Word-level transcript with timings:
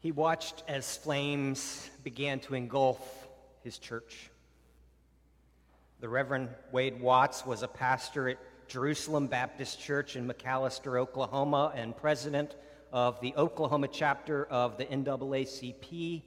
He 0.00 0.12
watched 0.12 0.64
as 0.66 0.96
flames 0.96 1.90
began 2.02 2.40
to 2.40 2.54
engulf 2.54 3.28
his 3.62 3.76
church. 3.76 4.30
The 6.00 6.08
Reverend 6.08 6.48
Wade 6.72 7.02
Watts 7.02 7.44
was 7.44 7.62
a 7.62 7.68
pastor 7.68 8.30
at 8.30 8.38
Jerusalem 8.66 9.26
Baptist 9.26 9.78
Church 9.78 10.16
in 10.16 10.26
McAlester, 10.26 10.98
Oklahoma, 10.98 11.74
and 11.76 11.94
president 11.94 12.56
of 12.90 13.20
the 13.20 13.34
Oklahoma 13.36 13.88
chapter 13.88 14.46
of 14.46 14.78
the 14.78 14.86
NAACP. 14.86 16.22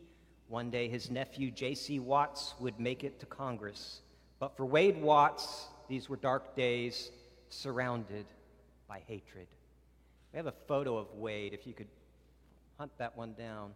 One 0.50 0.70
day 0.70 0.88
his 0.88 1.10
nephew, 1.10 1.50
J.C. 1.50 1.98
Watts, 1.98 2.54
would 2.60 2.80
make 2.80 3.04
it 3.04 3.20
to 3.22 3.26
Congress. 3.26 4.02
But 4.38 4.56
for 4.56 4.68
Wade 4.68 5.02
Watts, 5.02 5.66
these 5.90 6.10
were 6.10 6.18
dark 6.18 6.56
days 6.56 7.10
surrounded 7.50 8.28
by 8.88 9.02
hatred. 9.08 9.48
We 10.32 10.38
have 10.38 10.46
a 10.46 10.54
photo 10.68 10.96
of 10.98 11.12
Wade, 11.16 11.54
if 11.54 11.66
you 11.66 11.74
could 11.74 11.88
hunt 12.78 12.92
that 12.98 13.16
one 13.18 13.34
down. 13.34 13.72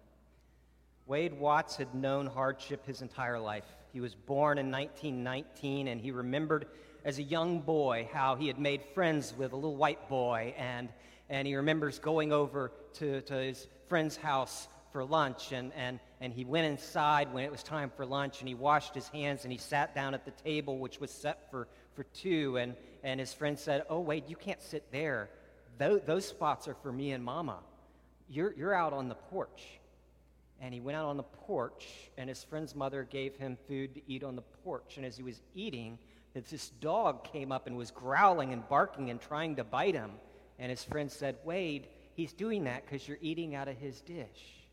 Wade 1.06 1.34
Watts 1.34 1.78
had 1.78 1.94
known 1.96 2.28
hardship 2.28 2.86
his 2.86 3.02
entire 3.02 3.40
life. 3.40 3.64
He 3.94 4.02
was 4.02 4.14
born 4.14 4.58
in 4.58 4.72
1919, 4.72 5.88
and 5.88 6.02
he 6.02 6.12
remembered 6.12 6.68
as 7.06 7.20
a 7.20 7.24
young 7.24 7.62
boy 7.62 8.10
how 8.12 8.36
he 8.36 8.48
had 8.48 8.60
made 8.60 8.84
friends 8.94 9.34
with 9.38 9.54
a 9.54 9.56
little 9.56 9.78
white 9.78 10.10
boy, 10.10 10.54
and, 10.58 10.90
and 11.30 11.48
he 11.48 11.56
remembers 11.56 12.00
going 12.00 12.34
over 12.34 12.72
to, 12.96 13.22
to 13.22 13.34
his 13.36 13.68
friend's 13.88 14.18
house 14.18 14.68
for 14.92 15.06
lunch, 15.06 15.54
and, 15.54 15.72
and, 15.74 16.00
and 16.20 16.34
he 16.34 16.44
went 16.44 16.66
inside 16.66 17.32
when 17.34 17.46
it 17.46 17.52
was 17.52 17.64
time 17.64 17.92
for 17.96 18.06
lunch, 18.06 18.40
and 18.40 18.50
he 18.50 18.56
washed 18.56 18.94
his 18.94 19.08
hands, 19.10 19.44
and 19.44 19.52
he 19.52 19.58
sat 19.58 19.96
down 19.96 20.14
at 20.14 20.26
the 20.26 20.32
table, 20.32 20.80
which 20.80 21.00
was 21.00 21.12
set 21.12 21.50
for, 21.50 21.68
for 21.94 22.04
two, 22.04 22.58
and, 22.58 22.76
and 23.04 23.20
his 23.20 23.34
friend 23.34 23.58
said, 23.58 23.84
Oh, 23.90 24.00
Wade, 24.00 24.26
you 24.28 24.36
can't 24.36 24.62
sit 24.62 24.92
there. 24.92 25.30
Those, 25.78 26.02
those 26.06 26.28
spots 26.28 26.68
are 26.68 26.76
for 26.76 26.92
me 26.92 27.12
and 27.12 27.24
Mama. 27.24 27.60
You're, 28.30 28.54
you're 28.54 28.74
out 28.74 28.94
on 28.94 29.10
the 29.10 29.16
porch. 29.16 29.64
And 30.60 30.74
he 30.74 30.80
went 30.80 30.98
out 30.98 31.06
on 31.06 31.18
the 31.18 31.24
porch, 31.24 31.86
and 32.18 32.28
his 32.28 32.44
friend's 32.44 32.76
mother 32.76 33.04
gave 33.04 33.36
him 33.36 33.58
food 33.68 33.94
to 33.94 34.02
eat 34.08 34.24
on 34.24 34.36
the 34.36 34.42
porch. 34.64 34.98
And 34.98 35.06
as 35.06 35.16
he 35.16 35.24
was 35.24 35.40
eating, 35.54 36.00
this 36.34 36.70
dog 36.82 37.24
came 37.32 37.52
up 37.52 37.68
and 37.68 37.78
was 37.78 37.92
growling 37.92 38.54
and 38.54 38.68
barking 38.68 39.10
and 39.10 39.22
trying 39.22 39.56
to 39.58 39.64
bite 39.64 39.94
him. 39.94 40.12
And 40.58 40.70
his 40.72 40.84
friend 40.84 41.12
said, 41.12 41.36
Wade, 41.44 41.88
he's 42.16 42.34
doing 42.34 42.64
that 42.64 42.86
because 42.86 43.08
you're 43.08 43.20
eating 43.22 43.54
out 43.54 43.68
of 43.68 43.78
his 43.78 44.02
dish. 44.02 44.66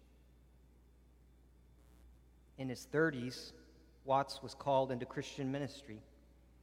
In 2.57 2.69
his 2.69 2.87
30s, 2.93 3.53
Watts 4.05 4.43
was 4.43 4.55
called 4.55 4.93
into 4.93 5.07
Christian 5.07 5.51
ministry. 5.51 6.01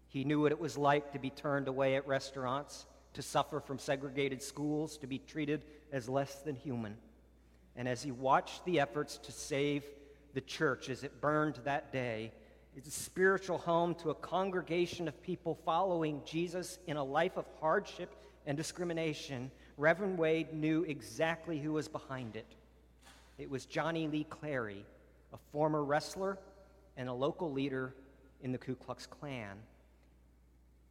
He 0.07 0.23
knew 0.23 0.41
what 0.41 0.51
it 0.51 0.59
was 0.59 0.77
like 0.77 1.13
to 1.13 1.19
be 1.19 1.29
turned 1.29 1.67
away 1.67 1.95
at 1.95 2.07
restaurants, 2.07 2.85
to 3.13 3.21
suffer 3.21 3.59
from 3.59 3.77
segregated 3.77 4.41
schools, 4.41 4.97
to 4.97 5.07
be 5.07 5.19
treated 5.19 5.63
as 5.91 6.09
less 6.09 6.35
than 6.35 6.55
human. 6.55 6.95
And 7.75 7.87
as 7.87 8.03
he 8.03 8.11
watched 8.11 8.65
the 8.65 8.79
efforts 8.79 9.17
to 9.19 9.31
save 9.31 9.83
the 10.33 10.41
church 10.41 10.89
as 10.89 11.03
it 11.03 11.21
burned 11.21 11.59
that 11.63 11.91
day, 11.91 12.31
it's 12.75 12.87
a 12.87 12.91
spiritual 12.91 13.57
home 13.57 13.95
to 13.95 14.11
a 14.11 14.15
congregation 14.15 15.07
of 15.07 15.21
people 15.21 15.59
following 15.65 16.21
Jesus 16.25 16.79
in 16.87 16.95
a 16.97 17.03
life 17.03 17.35
of 17.37 17.45
hardship 17.59 18.15
and 18.45 18.55
discrimination. 18.55 19.51
Reverend 19.77 20.17
Wade 20.17 20.53
knew 20.53 20.83
exactly 20.83 21.59
who 21.59 21.73
was 21.73 21.87
behind 21.87 22.35
it. 22.35 22.45
It 23.37 23.49
was 23.49 23.65
Johnny 23.65 24.07
Lee 24.07 24.25
Clary, 24.29 24.85
a 25.33 25.37
former 25.51 25.83
wrestler 25.83 26.37
and 26.95 27.09
a 27.09 27.13
local 27.13 27.51
leader 27.51 27.93
in 28.41 28.51
the 28.51 28.57
Ku 28.57 28.75
Klux 28.75 29.05
Klan. 29.05 29.57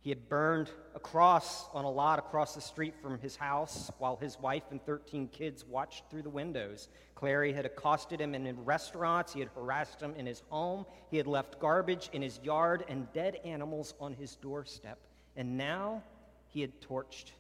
He 0.03 0.09
had 0.09 0.31
burned 0.31 0.71
a 0.95 0.99
cross 0.99 1.69
on 1.75 1.85
a 1.85 1.91
lot 1.91 2.19
across 2.19 2.55
the 2.55 2.61
street 2.61 2.95
from 3.03 3.19
his 3.19 3.37
house 3.37 3.91
while 3.99 4.17
his 4.17 4.41
wife 4.41 4.63
and 4.71 4.83
13 4.87 5.29
kids 5.29 5.67
watched 5.67 6.05
through 6.09 6.23
the 6.23 6.31
windows. 6.31 6.89
Clary 7.15 7.53
had 7.53 7.67
accosted 7.67 8.19
him 8.19 8.35
in 8.35 8.65
restaurants. 8.65 9.35
He 9.35 9.41
had 9.41 9.51
harassed 9.55 10.01
him 10.01 10.15
in 10.17 10.25
his 10.25 10.43
home. 10.49 10.87
He 11.11 11.19
had 11.19 11.27
left 11.27 11.61
garbage 11.61 12.09
in 12.15 12.23
his 12.23 12.41
yard 12.43 12.85
and 12.89 13.13
dead 13.13 13.41
animals 13.45 13.93
on 14.01 14.15
his 14.15 14.37
doorstep. 14.37 14.99
And 15.37 15.59
now 15.59 16.03
he 16.49 16.63
had 16.63 16.81
torched 16.81 17.33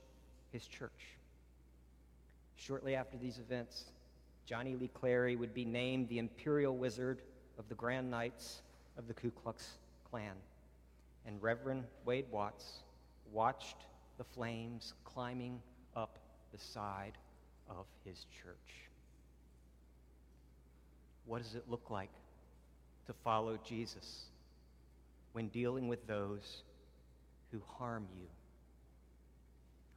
his 0.53 0.66
church. 0.66 1.16
Shortly 2.56 2.94
after 2.94 3.16
these 3.16 3.38
events, 3.38 3.84
Johnny 4.44 4.76
Lee 4.76 4.91
Clary 4.93 5.34
would 5.34 5.54
be 5.54 5.65
named 5.65 6.10
the 6.10 6.19
Imperial 6.19 6.76
Wizard 6.76 7.22
of 7.59 7.66
the 7.70 7.75
Grand 7.75 8.10
Knights 8.10 8.60
of 8.99 9.09
the 9.09 9.15
Ku 9.15 9.31
Klux 9.31 9.78
Klan 10.10 10.37
and 11.26 11.41
Reverend 11.42 11.84
Wade 12.04 12.26
Watts 12.31 12.82
watched 13.32 13.76
the 14.19 14.25
flames 14.25 14.94
climbing 15.04 15.60
up 15.97 16.19
the 16.53 16.58
side 16.58 17.12
of 17.69 17.86
his 18.04 18.26
church. 18.42 18.88
What 21.26 21.42
does 21.42 21.54
it 21.54 21.64
look 21.69 21.91
like 21.91 22.10
to 23.06 23.12
follow 23.25 23.58
Jesus 23.64 24.25
when 25.32 25.48
dealing 25.48 25.88
with 25.88 26.06
those 26.06 26.62
who 27.52 27.60
harm 27.78 28.06
you? 28.19 28.26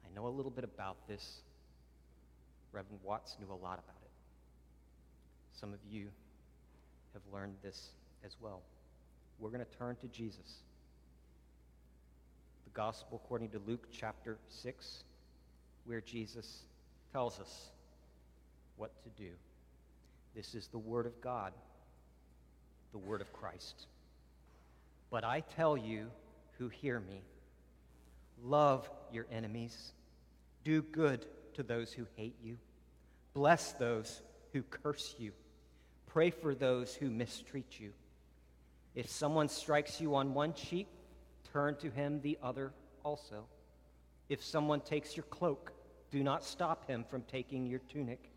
I 0.04 0.14
know 0.14 0.26
a 0.26 0.30
little 0.30 0.50
bit 0.50 0.64
about 0.64 0.96
this. 1.08 1.40
Reverend 2.72 3.00
Watts 3.02 3.36
knew 3.40 3.52
a 3.52 3.54
lot 3.54 3.78
about 3.78 4.02
it. 4.02 4.10
Some 5.58 5.72
of 5.72 5.78
you 5.88 6.06
have 7.12 7.22
learned 7.32 7.54
this 7.62 7.90
as 8.24 8.36
well. 8.40 8.62
We're 9.38 9.50
going 9.50 9.64
to 9.64 9.78
turn 9.78 9.96
to 9.96 10.06
Jesus. 10.08 10.62
Gospel 12.74 13.20
according 13.24 13.50
to 13.50 13.60
Luke 13.68 13.86
chapter 13.92 14.36
6, 14.48 15.04
where 15.84 16.00
Jesus 16.00 16.64
tells 17.12 17.38
us 17.38 17.70
what 18.76 18.90
to 19.04 19.10
do. 19.10 19.30
This 20.34 20.56
is 20.56 20.66
the 20.66 20.78
Word 20.78 21.06
of 21.06 21.20
God, 21.20 21.52
the 22.90 22.98
Word 22.98 23.20
of 23.20 23.32
Christ. 23.32 23.86
But 25.08 25.22
I 25.22 25.44
tell 25.54 25.76
you 25.76 26.10
who 26.58 26.68
hear 26.68 26.98
me 26.98 27.22
love 28.42 28.90
your 29.12 29.26
enemies, 29.30 29.92
do 30.64 30.82
good 30.82 31.24
to 31.54 31.62
those 31.62 31.92
who 31.92 32.06
hate 32.16 32.34
you, 32.42 32.58
bless 33.32 33.70
those 33.72 34.20
who 34.52 34.62
curse 34.62 35.14
you, 35.16 35.30
pray 36.06 36.30
for 36.30 36.56
those 36.56 36.92
who 36.92 37.08
mistreat 37.08 37.78
you. 37.78 37.92
If 38.96 39.08
someone 39.08 39.48
strikes 39.48 40.00
you 40.00 40.16
on 40.16 40.34
one 40.34 40.54
cheek, 40.54 40.88
turn 41.54 41.76
to 41.76 41.88
him 41.88 42.20
the 42.20 42.36
other 42.42 42.72
also. 43.04 43.44
If 44.28 44.42
someone 44.42 44.80
takes 44.80 45.16
your 45.16 45.24
cloak, 45.24 45.72
do 46.10 46.24
not 46.24 46.44
stop 46.44 46.88
him 46.88 47.04
from 47.08 47.22
taking 47.22 47.64
your 47.64 47.78
tunic. 47.88 48.30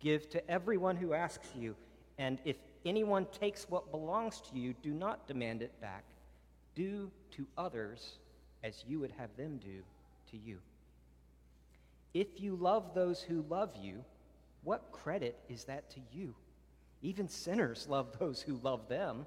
Give 0.00 0.28
to 0.30 0.50
everyone 0.50 0.96
who 0.96 1.12
asks 1.12 1.48
you, 1.54 1.76
and 2.18 2.38
if 2.46 2.56
anyone 2.86 3.26
takes 3.38 3.68
what 3.68 3.90
belongs 3.90 4.40
to 4.50 4.58
you, 4.58 4.74
do 4.82 4.94
not 4.94 5.28
demand 5.28 5.60
it 5.60 5.78
back. 5.82 6.04
Do 6.74 7.10
to 7.32 7.46
others 7.58 8.18
as 8.62 8.82
you 8.88 8.98
would 9.00 9.12
have 9.18 9.36
them 9.36 9.60
do 9.62 9.82
to 10.30 10.38
you. 10.38 10.58
If 12.14 12.40
you 12.40 12.56
love 12.56 12.94
those 12.94 13.20
who 13.20 13.44
love 13.50 13.72
you, 13.78 14.02
what 14.62 14.90
credit 14.90 15.38
is 15.50 15.64
that 15.64 15.90
to 15.90 16.00
you? 16.12 16.34
Even 17.02 17.28
sinners 17.28 17.86
love 17.90 18.18
those 18.18 18.40
who 18.40 18.58
love 18.62 18.88
them. 18.88 19.26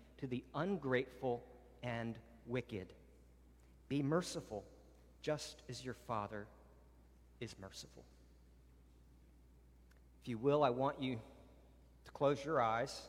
to 0.21 0.27
the 0.27 0.43
ungrateful 0.55 1.43
and 1.83 2.15
wicked. 2.45 2.93
Be 3.89 4.01
merciful, 4.01 4.63
just 5.21 5.63
as 5.67 5.83
your 5.83 5.95
Father 6.07 6.47
is 7.39 7.55
merciful. 7.59 8.03
If 10.21 10.29
you 10.29 10.37
will, 10.37 10.63
I 10.63 10.69
want 10.69 11.01
you 11.01 11.19
to 12.05 12.11
close 12.11 12.45
your 12.45 12.61
eyes 12.61 13.01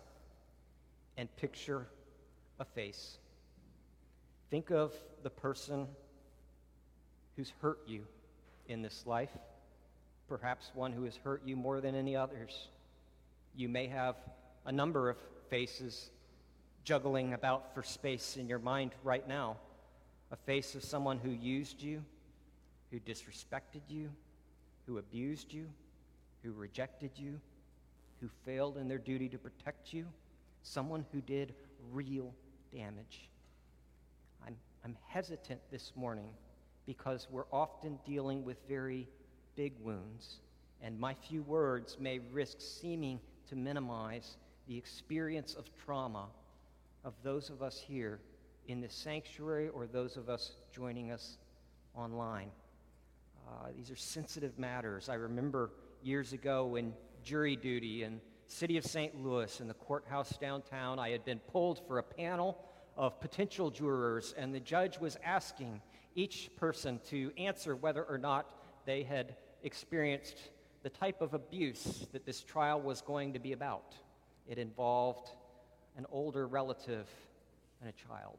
and 1.19 1.35
picture 1.37 1.87
a 2.59 2.65
face. 2.65 3.19
Think 4.51 4.71
of 4.71 4.93
the 5.23 5.31
person 5.31 5.87
who's 7.37 7.53
hurt 7.61 7.81
you 7.87 8.05
in 8.69 8.81
this 8.81 9.07
life, 9.07 9.37
perhaps 10.29 10.71
one 10.75 10.93
who 10.93 11.05
has 11.05 11.17
hurt 11.17 11.43
you 11.45 11.57
more 11.57 11.83
than 11.83 11.95
any 11.95 12.17
others. 12.17 12.69
You 13.55 13.69
may 13.69 13.87
have 13.89 14.17
a 14.65 14.73
number 14.73 15.11
of 15.11 15.19
faces 15.51 16.11
juggling 16.85 17.33
about 17.35 17.75
for 17.75 17.83
space 17.83 18.37
in 18.37 18.49
your 18.49 18.59
mind 18.59 18.93
right 19.05 19.27
now 19.29 19.57
a 20.33 20.37
face 20.37 20.75
of 20.75 20.83
someone 20.83 21.19
who 21.19 21.31
used 21.31 21.83
you, 21.83 22.03
who 22.91 22.99
disrespected 22.99 23.83
you, 23.89 24.09
who 24.87 24.97
abused 24.97 25.53
you, 25.53 25.67
who 26.43 26.53
rejected 26.53 27.11
you, 27.17 27.39
who 28.21 28.29
failed 28.45 28.79
in 28.79 28.89
their 28.89 28.99
duty 28.99 29.29
to 29.29 29.37
protect 29.37 29.93
you, 29.93 30.07
someone 30.63 31.05
who 31.13 31.21
did 31.21 31.55
real 31.93 32.33
damage. 32.75 33.29
I'm, 34.47 34.57
I'm 34.85 34.97
hesitant 35.07 35.61
this 35.71 35.93
morning 35.95 36.31
because 36.87 37.29
we're 37.31 37.45
often 37.53 37.99
dealing 38.07 38.43
with 38.43 38.57
very 38.67 39.07
big 39.55 39.75
wounds, 39.83 40.39
and 40.83 40.99
my 40.99 41.13
few 41.15 41.43
words 41.43 41.99
may 42.01 42.21
risk 42.33 42.57
seeming 42.59 43.21
to 43.49 43.55
minimize 43.55 44.39
the 44.67 44.79
experience 44.79 45.55
of 45.55 45.71
trauma 45.85 46.29
of 47.05 47.15
those 47.23 47.51
of 47.51 47.63
us 47.63 47.79
here 47.79 48.21
in 48.69 48.81
the 48.81 48.89
sanctuary 48.89 49.69
or 49.69 49.87
those 49.87 50.17
of 50.17 50.29
us 50.29 50.53
joining 50.73 51.11
us 51.11 51.39
online. 51.95 52.51
Uh, 53.49 53.69
these 53.77 53.91
are 53.91 53.97
sensitive 53.97 54.59
matters. 54.59 55.09
I 55.09 55.15
remember 55.15 55.71
years 56.03 56.33
ago 56.33 56.77
in 56.77 56.93
jury 57.25 57.57
duty 57.57 58.05
in 58.05 58.21
city 58.47 58.77
of 58.77 58.85
St. 58.85 59.21
Louis 59.23 59.61
in 59.61 59.69
the 59.69 59.75
courthouse 59.75 60.37
downtown, 60.37 60.99
I 60.99 61.11
had 61.11 61.25
been 61.25 61.39
pulled 61.39 61.87
for 61.87 61.99
a 61.99 62.03
panel 62.03 62.59
of 62.97 63.19
potential 63.21 63.71
jurors, 63.71 64.35
and 64.37 64.55
the 64.55 64.61
judge 64.61 64.99
was 64.99 65.17
asking 65.25 65.81
each 66.15 66.51
person 66.57 67.01
to 67.09 67.33
answer 67.39 67.75
whether 67.75 68.05
or 68.05 68.19
not 68.19 68.55
they 68.85 69.03
had 69.03 69.37
experienced 69.63 70.51
the 70.83 70.91
type 70.91 71.23
of 71.23 71.33
abuse 71.33 72.07
that 72.13 72.27
this 72.27 72.43
trial 72.43 72.81
was 72.81 73.01
going 73.01 73.33
to 73.33 73.39
be 73.39 73.53
about. 73.53 73.95
It 74.47 74.59
involved 74.59 75.31
an 75.97 76.07
older 76.11 76.47
relative 76.47 77.07
and 77.81 77.91
a 77.91 78.09
child. 78.09 78.39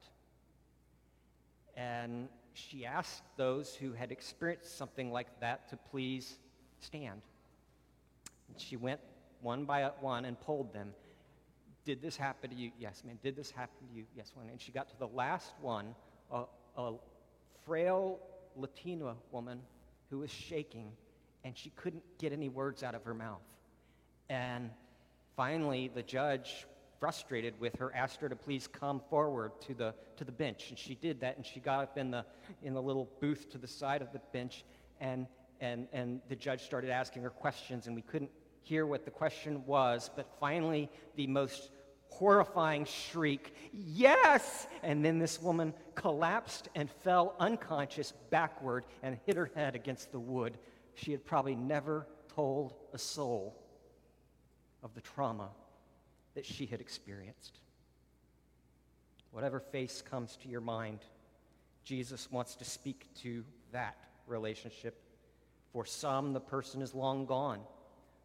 And 1.75 2.27
she 2.53 2.85
asked 2.85 3.23
those 3.35 3.75
who 3.75 3.93
had 3.93 4.11
experienced 4.11 4.77
something 4.77 5.11
like 5.11 5.27
that 5.39 5.69
to 5.69 5.77
please 5.77 6.35
stand. 6.79 7.21
And 8.47 8.59
she 8.59 8.77
went 8.77 8.99
one 9.41 9.65
by 9.65 9.91
one 9.99 10.25
and 10.25 10.39
polled 10.39 10.73
them. 10.73 10.93
Did 11.85 12.01
this 12.01 12.15
happen 12.15 12.49
to 12.51 12.55
you? 12.55 12.71
Yes, 12.79 13.03
ma'am. 13.05 13.17
Did 13.23 13.35
this 13.35 13.51
happen 13.51 13.87
to 13.87 13.93
you? 13.93 14.05
Yes, 14.15 14.31
one. 14.35 14.47
And 14.49 14.61
she 14.61 14.71
got 14.71 14.89
to 14.89 14.99
the 14.99 15.07
last 15.07 15.53
one, 15.61 15.95
a, 16.31 16.43
a 16.77 16.93
frail 17.65 18.19
Latina 18.55 19.15
woman 19.31 19.59
who 20.09 20.19
was 20.19 20.31
shaking, 20.31 20.91
and 21.43 21.57
she 21.57 21.71
couldn't 21.71 22.03
get 22.19 22.31
any 22.31 22.49
words 22.49 22.83
out 22.83 22.95
of 22.95 23.03
her 23.03 23.13
mouth. 23.13 23.41
And 24.29 24.69
finally, 25.35 25.91
the 25.93 26.03
judge 26.03 26.65
frustrated 26.99 27.59
with 27.59 27.75
her, 27.77 27.93
asked 27.95 28.21
her 28.21 28.29
to 28.29 28.35
please 28.35 28.67
come 28.67 29.01
forward 29.09 29.51
to 29.61 29.73
the, 29.73 29.93
to 30.17 30.23
the 30.23 30.31
bench. 30.31 30.69
And 30.69 30.77
she 30.77 30.95
did 30.95 31.19
that, 31.21 31.37
and 31.37 31.45
she 31.45 31.59
got 31.59 31.83
up 31.83 31.97
in 31.97 32.11
the, 32.11 32.25
in 32.61 32.73
the 32.73 32.81
little 32.81 33.09
booth 33.19 33.49
to 33.51 33.57
the 33.57 33.67
side 33.67 34.01
of 34.01 34.11
the 34.13 34.21
bench, 34.31 34.63
and, 34.99 35.27
and, 35.59 35.87
and 35.93 36.21
the 36.29 36.35
judge 36.35 36.61
started 36.61 36.89
asking 36.89 37.23
her 37.23 37.29
questions, 37.29 37.87
and 37.87 37.95
we 37.95 38.01
couldn't 38.01 38.31
hear 38.61 38.85
what 38.85 39.05
the 39.05 39.11
question 39.11 39.65
was, 39.65 40.09
but 40.15 40.27
finally, 40.39 40.89
the 41.15 41.27
most 41.27 41.71
horrifying 42.09 42.85
shriek, 42.85 43.55
Yes! 43.73 44.67
And 44.83 45.03
then 45.03 45.19
this 45.19 45.41
woman 45.41 45.73
collapsed 45.95 46.69
and 46.75 46.89
fell 46.89 47.35
unconscious 47.39 48.13
backward 48.29 48.85
and 49.01 49.17
hit 49.25 49.35
her 49.35 49.51
head 49.55 49.75
against 49.75 50.11
the 50.11 50.19
wood. 50.19 50.57
She 50.93 51.11
had 51.11 51.25
probably 51.25 51.55
never 51.55 52.07
told 52.35 52.73
a 52.93 52.97
soul 52.97 53.59
of 54.83 54.93
the 54.93 55.01
trauma 55.01 55.49
that 56.35 56.45
she 56.45 56.65
had 56.65 56.81
experienced. 56.81 57.59
Whatever 59.31 59.59
face 59.59 60.01
comes 60.01 60.37
to 60.37 60.49
your 60.49 60.61
mind, 60.61 60.99
Jesus 61.83 62.31
wants 62.31 62.55
to 62.55 62.65
speak 62.65 63.07
to 63.21 63.43
that 63.71 63.97
relationship. 64.27 65.01
For 65.71 65.85
some, 65.85 66.33
the 66.33 66.39
person 66.39 66.81
is 66.81 66.93
long 66.93 67.25
gone. 67.25 67.59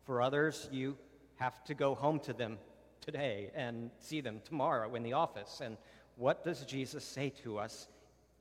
For 0.05 0.23
others, 0.23 0.69
you 0.71 0.97
have 1.37 1.65
to 1.65 1.75
go 1.75 1.95
home 1.95 2.21
to 2.21 2.33
them 2.33 2.59
today 3.01 3.51
and 3.55 3.91
see 4.01 4.21
them 4.21 4.41
tomorrow 4.45 4.95
in 4.95 5.03
the 5.03 5.15
office. 5.15 5.61
And 5.65 5.77
what 6.17 6.45
does 6.45 6.65
Jesus 6.65 7.05
say 7.05 7.31
to 7.43 7.59
us 7.59 7.89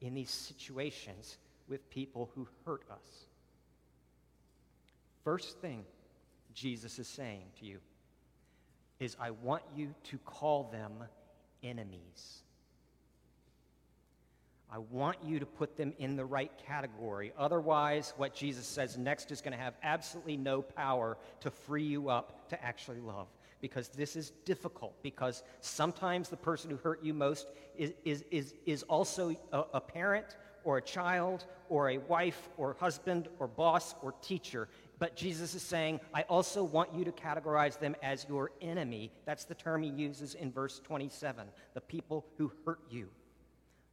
in 0.01 0.13
these 0.13 0.29
situations 0.29 1.37
with 1.67 1.89
people 1.89 2.29
who 2.35 2.47
hurt 2.65 2.83
us? 2.91 3.25
First 5.23 5.59
thing 5.59 5.83
Jesus 6.53 6.99
is 6.99 7.07
saying 7.07 7.43
to 7.59 7.65
you 7.65 7.79
is 8.99 9.15
I 9.19 9.31
want 9.31 9.63
you 9.75 9.93
to 10.05 10.17
call 10.19 10.69
them 10.71 11.03
enemies. 11.63 12.41
I 14.69 14.79
want 14.79 15.17
you 15.23 15.39
to 15.39 15.45
put 15.45 15.77
them 15.77 15.93
in 15.97 16.17
the 16.17 16.25
right 16.25 16.51
category. 16.65 17.31
Otherwise, 17.37 18.13
what 18.17 18.33
Jesus 18.33 18.67
says 18.67 18.97
next 18.97 19.31
is 19.31 19.39
going 19.39 19.53
to 19.53 19.63
have 19.63 19.75
absolutely 19.81 20.35
no 20.35 20.61
power 20.61 21.17
to 21.39 21.49
free 21.49 21.85
you 21.85 22.09
up 22.09 22.49
to 22.49 22.61
actually 22.63 22.99
love. 22.99 23.27
Because 23.61 23.87
this 23.87 24.15
is 24.15 24.31
difficult, 24.45 24.93
because 25.01 25.41
sometimes 25.61 26.29
the 26.29 26.37
person 26.37 26.69
who 26.69 26.77
hurt 26.77 27.03
you 27.03 27.13
most 27.13 27.47
is, 27.75 27.93
is, 28.03 28.23
is, 28.29 28.53
is 28.65 28.83
also 28.83 29.35
a, 29.51 29.63
a 29.73 29.81
parent 29.81 30.37
or 30.63 30.77
a 30.77 30.81
child 30.81 31.45
or 31.69 31.91
a 31.91 31.97
wife 31.97 32.49
or 32.57 32.75
husband 32.79 33.29
or 33.39 33.47
boss 33.47 33.95
or 34.03 34.13
teacher. 34.21 34.67
But 34.99 35.15
Jesus 35.15 35.53
is 35.53 35.61
saying, 35.61 35.99
I 36.13 36.23
also 36.23 36.63
want 36.63 36.95
you 36.95 37.05
to 37.05 37.11
categorize 37.11 37.79
them 37.79 37.95
as 38.01 38.25
your 38.27 38.51
enemy. 38.61 39.11
That's 39.25 39.45
the 39.45 39.53
term 39.53 39.83
he 39.83 39.89
uses 39.89 40.33
in 40.33 40.51
verse 40.51 40.79
27 40.83 41.47
the 41.73 41.81
people 41.81 42.25
who 42.37 42.51
hurt 42.65 42.79
you. 42.89 43.09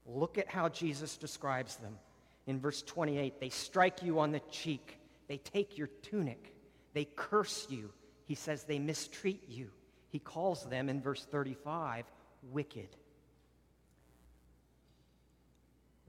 Look 0.06 0.38
at 0.38 0.48
how 0.48 0.68
Jesus 0.68 1.16
describes 1.16 1.76
them. 1.76 1.98
In 2.46 2.60
verse 2.60 2.82
28, 2.82 3.40
they 3.40 3.48
strike 3.48 4.02
you 4.02 4.18
on 4.18 4.32
the 4.32 4.40
cheek, 4.50 4.98
they 5.28 5.38
take 5.38 5.78
your 5.78 5.88
tunic, 6.02 6.54
they 6.92 7.06
curse 7.16 7.66
you. 7.70 7.90
He 8.26 8.34
says 8.34 8.64
they 8.64 8.78
mistreat 8.78 9.42
you. 9.48 9.70
He 10.10 10.18
calls 10.18 10.64
them 10.64 10.88
in 10.88 11.02
verse 11.02 11.24
35 11.24 12.04
wicked. 12.52 12.88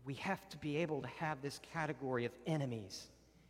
We 0.05 0.13
have 0.15 0.47
to 0.49 0.57
be 0.57 0.77
able 0.77 1.01
to 1.01 1.07
have 1.19 1.41
this 1.41 1.59
category 1.73 2.25
of 2.25 2.31
enemies 2.45 3.07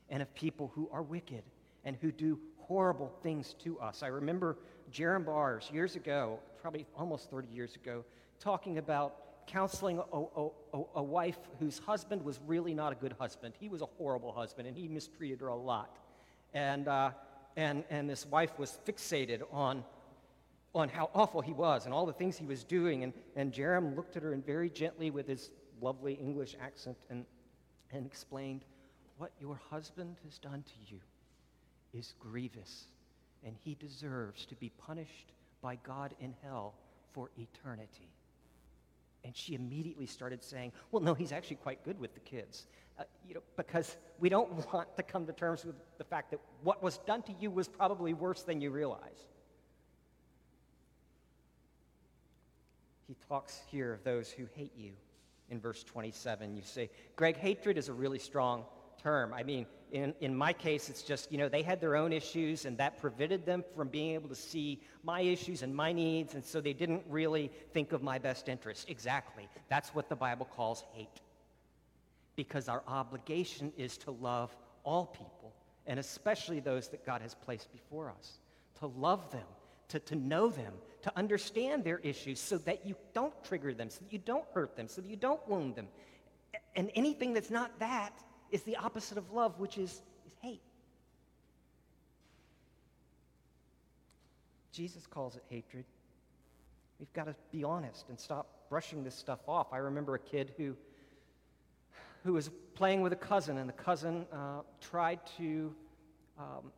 and 0.10 0.22
of 0.22 0.34
people 0.36 0.72
who 0.76 0.90
are 0.92 1.02
wicked 1.02 1.44
and 1.84 1.98
who 2.02 2.12
do 2.12 2.40
horrible 2.58 3.14
things 3.22 3.56
to 3.64 3.80
us. 3.80 4.04
I 4.04 4.08
remember 4.08 4.58
Jerram 4.92 5.26
Barrs 5.26 5.70
years 5.72 5.96
ago, 5.96 6.40
probably 6.62 6.86
almost 6.98 7.30
30 7.30 7.48
years 7.50 7.76
ago, 7.76 8.04
talking 8.40 8.78
about 8.78 9.48
counseling 9.48 10.00
a, 10.12 10.18
a, 10.18 10.50
a, 10.96 11.04
wife 11.04 11.38
whose 11.60 11.78
husband 11.78 12.24
was 12.24 12.40
really 12.48 12.74
not 12.74 12.92
a 12.92 12.96
good 12.96 13.14
husband. 13.20 13.54
He 13.60 13.70
was 13.70 13.82
a 13.82 13.86
horrible 13.86 14.32
husband, 14.32 14.68
and 14.68 14.76
he 14.76 14.88
mistreated 14.88 15.42
her 15.42 15.50
a 15.50 15.56
lot. 15.56 15.98
And, 16.54 16.88
uh, 16.88 17.12
and, 17.56 17.84
and 17.92 18.10
this 18.10 18.26
wife 18.26 18.58
was 18.58 18.80
fixated 18.88 19.42
on, 19.52 19.84
on 20.74 20.90
how 20.90 21.12
awful 21.14 21.42
he 21.42 21.54
was 21.54 21.86
and 21.86 21.94
all 21.94 22.08
the 22.08 22.14
things 22.14 22.38
he 22.38 22.46
was 22.46 22.64
doing. 22.64 23.04
And, 23.04 23.14
and 23.36 23.54
Jerram 23.54 23.96
looked 23.96 24.18
at 24.18 24.24
her 24.24 24.34
and 24.34 24.44
very 24.44 24.70
gently, 24.70 25.12
with 25.12 25.28
his 25.28 25.52
lovely 25.82 26.14
English 26.14 26.56
accent, 26.60 26.98
and, 27.10 27.26
and 27.92 28.06
explained, 28.06 28.66
what 29.18 29.32
your 29.40 29.60
husband 29.70 30.18
has 30.24 30.38
done 30.38 30.64
to 30.64 30.94
you 30.94 31.00
is 31.94 32.14
grievous, 32.20 32.86
and 33.46 33.56
he 33.64 33.76
deserves 33.76 34.46
to 34.48 34.56
be 34.56 34.70
punished 34.78 35.32
by 35.62 35.76
God 35.76 36.14
in 36.20 36.34
hell 36.44 36.74
for 37.14 37.30
eternity. 37.38 38.10
And 39.24 39.36
she 39.36 39.56
immediately 39.56 40.06
started 40.06 40.44
saying, 40.44 40.72
Well, 40.92 41.02
no, 41.02 41.14
he's 41.14 41.32
actually 41.32 41.56
quite 41.58 41.84
good 41.84 42.00
with 42.00 42.14
the 42.14 42.20
kids. 42.20 42.68
Uh, 43.00 43.04
you 43.28 43.34
know, 43.34 43.42
because 43.58 43.98
we 44.20 44.30
don't 44.30 44.52
want 44.74 44.96
to 44.98 45.04
come 45.04 45.26
to 45.26 45.34
terms 45.34 45.66
with 45.66 45.76
the 45.98 46.04
fact 46.04 46.32
that 46.32 46.40
what 46.64 46.84
was 46.84 47.00
done 47.00 47.22
to 47.24 47.34
you 47.40 47.50
was 47.50 47.68
probably 47.68 48.14
worse 48.14 48.44
than 48.44 48.62
you 48.62 48.72
realize. 48.72 49.26
He 53.08 53.16
talks 53.28 53.62
here 53.70 53.94
of 53.94 54.04
those 54.04 54.32
who 54.32 54.46
hate 54.56 54.74
you 54.76 54.92
in 55.50 55.60
verse 55.60 55.84
27. 55.84 56.56
You 56.56 56.64
say, 56.64 56.90
Greg, 57.16 57.38
hatred 57.38 57.78
is 57.78 57.90
a 57.90 57.94
really 57.94 58.20
strong 58.20 58.66
term. 58.98 59.34
I 59.34 59.44
mean, 59.44 59.66
in, 59.92 60.14
in 60.20 60.36
my 60.36 60.52
case, 60.52 60.90
it's 60.90 61.04
just, 61.04 61.32
you 61.32 61.38
know, 61.38 61.48
they 61.48 61.62
had 61.62 61.80
their 61.80 61.96
own 61.96 62.12
issues, 62.12 62.66
and 62.66 62.78
that 62.78 63.00
prevented 63.00 63.46
them 63.46 63.64
from 63.76 63.88
being 63.88 64.14
able 64.14 64.30
to 64.30 64.36
see 64.36 64.82
my 65.04 65.22
issues 65.22 65.62
and 65.62 65.74
my 65.74 65.92
needs, 65.92 66.34
and 66.34 66.44
so 66.44 66.60
they 66.60 66.74
didn't 66.74 67.04
really 67.10 67.52
think 67.74 67.94
of 67.94 68.04
my 68.04 68.18
best 68.18 68.50
interest. 68.50 68.90
Exactly. 68.90 69.48
That's 69.70 69.96
what 69.96 70.10
the 70.10 70.16
Bible 70.16 70.48
calls 70.56 70.84
hate. 70.94 71.22
Because 72.36 72.68
our 72.68 72.84
obligation 72.88 73.72
is 73.78 73.98
to 74.00 74.12
love 74.12 74.56
all 74.84 75.06
people, 75.06 75.54
and 75.88 76.00
especially 76.00 76.60
those 76.60 76.90
that 76.90 77.06
God 77.06 77.22
has 77.22 77.34
placed 77.34 77.72
before 77.72 78.10
us, 78.10 78.40
to 78.80 78.88
love 78.88 79.32
them, 79.32 79.48
to, 79.90 80.00
to 80.00 80.16
know 80.16 80.50
them, 80.50 80.74
to 81.04 81.12
understand 81.16 81.84
their 81.84 82.00
issues 82.00 82.40
so 82.40 82.58
that 82.58 82.86
you 82.86 82.96
don't 83.14 83.34
trigger 83.44 83.74
them, 83.74 83.90
so 83.90 84.00
that 84.02 84.12
you 84.12 84.20
don't 84.20 84.46
hurt 84.54 84.76
them, 84.76 84.88
so 84.88 85.02
that 85.02 85.10
you 85.10 85.16
don't 85.16 85.48
wound 85.48 85.76
them. 85.76 85.88
And 86.76 86.92
anything 86.96 87.34
that's 87.34 87.52
not 87.52 87.80
that 87.80 88.12
is 88.52 88.64
the 88.64 88.76
opposite 88.78 89.18
of 89.18 89.32
love, 89.32 89.60
which 89.60 89.78
is, 89.78 90.02
is 90.26 90.34
hate. 90.42 90.62
Jesus 94.72 95.06
calls 95.08 95.36
it 95.36 95.44
hatred. 95.50 95.86
We've 97.00 97.12
got 97.14 97.26
to 97.26 97.36
be 97.52 97.64
honest 97.64 98.10
and 98.10 98.20
stop 98.20 98.48
brushing 98.70 99.04
this 99.04 99.16
stuff 99.16 99.40
off. 99.48 99.74
I 99.74 99.78
remember 99.78 100.16
a 100.16 100.20
kid 100.20 100.54
who, 100.58 100.76
who 102.24 102.34
was 102.34 102.50
playing 102.74 103.02
with 103.02 103.14
a 103.14 103.18
cousin, 103.18 103.58
and 103.58 103.68
the 103.68 103.74
cousin 103.74 104.26
uh, 104.32 104.62
tried 104.82 105.20
to 105.38 105.74
um, 106.38 106.72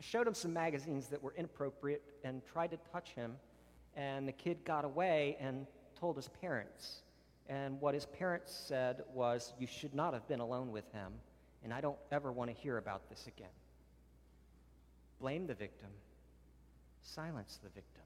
showed 0.00 0.26
him 0.26 0.34
some 0.34 0.52
magazines 0.52 1.08
that 1.08 1.22
were 1.22 1.34
inappropriate 1.36 2.02
and 2.24 2.42
tried 2.46 2.70
to 2.70 2.78
touch 2.92 3.10
him. 3.10 3.36
And 3.96 4.28
the 4.28 4.32
kid 4.32 4.58
got 4.64 4.84
away 4.84 5.36
and 5.40 5.66
told 5.98 6.16
his 6.16 6.28
parents. 6.40 7.02
And 7.48 7.80
what 7.80 7.94
his 7.94 8.06
parents 8.06 8.52
said 8.52 9.02
was, 9.14 9.52
You 9.58 9.66
should 9.66 9.94
not 9.94 10.14
have 10.14 10.26
been 10.28 10.40
alone 10.40 10.72
with 10.72 10.90
him, 10.92 11.12
and 11.62 11.72
I 11.72 11.80
don't 11.80 11.98
ever 12.10 12.32
want 12.32 12.50
to 12.50 12.56
hear 12.56 12.76
about 12.78 13.08
this 13.08 13.26
again. 13.26 13.54
Blame 15.20 15.46
the 15.46 15.54
victim, 15.54 15.90
silence 17.02 17.58
the 17.62 17.68
victim. 17.70 18.02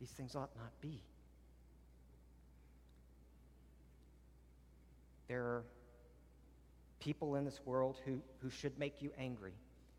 These 0.00 0.10
things 0.10 0.34
ought 0.34 0.50
not 0.56 0.72
be. 0.80 1.00
There 5.28 5.42
are 5.42 5.64
people 7.00 7.36
in 7.36 7.44
this 7.44 7.60
world 7.64 7.98
who, 8.04 8.20
who 8.40 8.50
should 8.50 8.78
make 8.78 9.02
you 9.02 9.10
angry. 9.18 9.52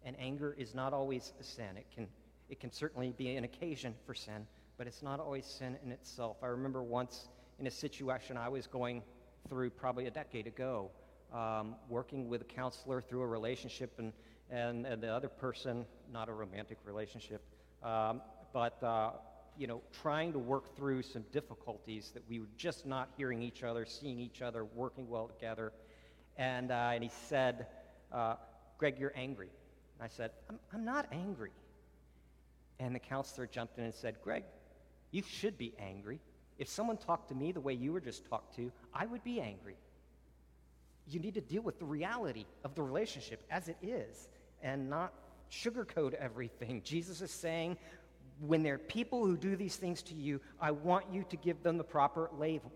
And 0.03 0.15
anger 0.19 0.55
is 0.57 0.73
not 0.73 0.93
always 0.93 1.33
a 1.39 1.43
sin. 1.43 1.77
It 1.77 1.85
can, 1.93 2.07
it 2.49 2.59
can 2.59 2.71
certainly 2.71 3.13
be 3.17 3.35
an 3.35 3.43
occasion 3.43 3.93
for 4.05 4.13
sin, 4.13 4.47
but 4.77 4.87
it's 4.87 5.03
not 5.03 5.19
always 5.19 5.45
sin 5.45 5.77
in 5.83 5.91
itself. 5.91 6.37
I 6.41 6.47
remember 6.47 6.81
once 6.81 7.27
in 7.59 7.67
a 7.67 7.71
situation 7.71 8.37
I 8.37 8.49
was 8.49 8.67
going 8.67 9.03
through 9.47 9.71
probably 9.71 10.05
a 10.05 10.11
decade 10.11 10.47
ago, 10.47 10.89
um, 11.33 11.75
working 11.89 12.29
with 12.29 12.41
a 12.41 12.45
counselor 12.45 13.01
through 13.01 13.21
a 13.21 13.27
relationship, 13.27 13.93
and, 13.97 14.13
and, 14.49 14.85
and, 14.85 15.01
the 15.01 15.07
other 15.07 15.27
person, 15.27 15.85
not 16.11 16.29
a 16.29 16.33
romantic 16.33 16.77
relationship, 16.85 17.41
um, 17.83 18.21
but 18.53 18.81
uh, 18.83 19.11
you 19.57 19.67
know, 19.67 19.81
trying 20.01 20.31
to 20.33 20.39
work 20.39 20.75
through 20.75 21.01
some 21.01 21.23
difficulties 21.31 22.11
that 22.13 22.23
we 22.29 22.39
were 22.39 22.47
just 22.57 22.85
not 22.85 23.09
hearing 23.17 23.41
each 23.41 23.63
other, 23.63 23.85
seeing 23.85 24.19
each 24.19 24.41
other, 24.41 24.63
working 24.63 25.09
well 25.09 25.27
together. 25.27 25.73
And, 26.37 26.71
uh, 26.71 26.91
and 26.93 27.03
he 27.03 27.11
said, 27.27 27.67
uh, 28.11 28.35
Greg, 28.77 28.95
you're 28.97 29.13
angry. 29.15 29.49
And 29.99 30.05
I 30.05 30.07
said, 30.07 30.31
I'm, 30.49 30.59
I'm 30.73 30.85
not 30.85 31.07
angry. 31.11 31.51
And 32.79 32.95
the 32.95 32.99
counselor 32.99 33.47
jumped 33.47 33.77
in 33.77 33.83
and 33.83 33.93
said, 33.93 34.15
Greg, 34.23 34.45
you 35.11 35.23
should 35.27 35.57
be 35.57 35.73
angry. 35.77 36.21
If 36.59 36.67
someone 36.67 36.97
talked 36.97 37.29
to 37.29 37.35
me 37.35 37.53
the 37.53 37.61
way 37.61 37.73
you 37.73 37.93
were 37.93 38.01
just 38.01 38.29
talked 38.29 38.55
to, 38.57 38.71
I 38.93 39.05
would 39.05 39.23
be 39.23 39.39
angry. 39.39 39.77
You 41.07 41.19
need 41.19 41.33
to 41.35 41.41
deal 41.41 41.63
with 41.63 41.79
the 41.79 41.85
reality 41.85 42.45
of 42.63 42.75
the 42.75 42.83
relationship 42.83 43.43
as 43.49 43.69
it 43.69 43.77
is 43.81 44.27
and 44.61 44.89
not 44.89 45.13
sugarcoat 45.49 46.13
everything. 46.13 46.81
Jesus 46.85 47.21
is 47.21 47.31
saying, 47.31 47.77
when 48.39 48.63
there 48.63 48.75
are 48.75 48.79
people 48.79 49.25
who 49.25 49.35
do 49.35 49.55
these 49.55 49.75
things 49.75 50.01
to 50.03 50.13
you, 50.13 50.39
I 50.61 50.71
want 50.71 51.05
you 51.11 51.25
to 51.29 51.37
give 51.37 51.61
them 51.61 51.77
the 51.77 51.83
proper 51.83 52.29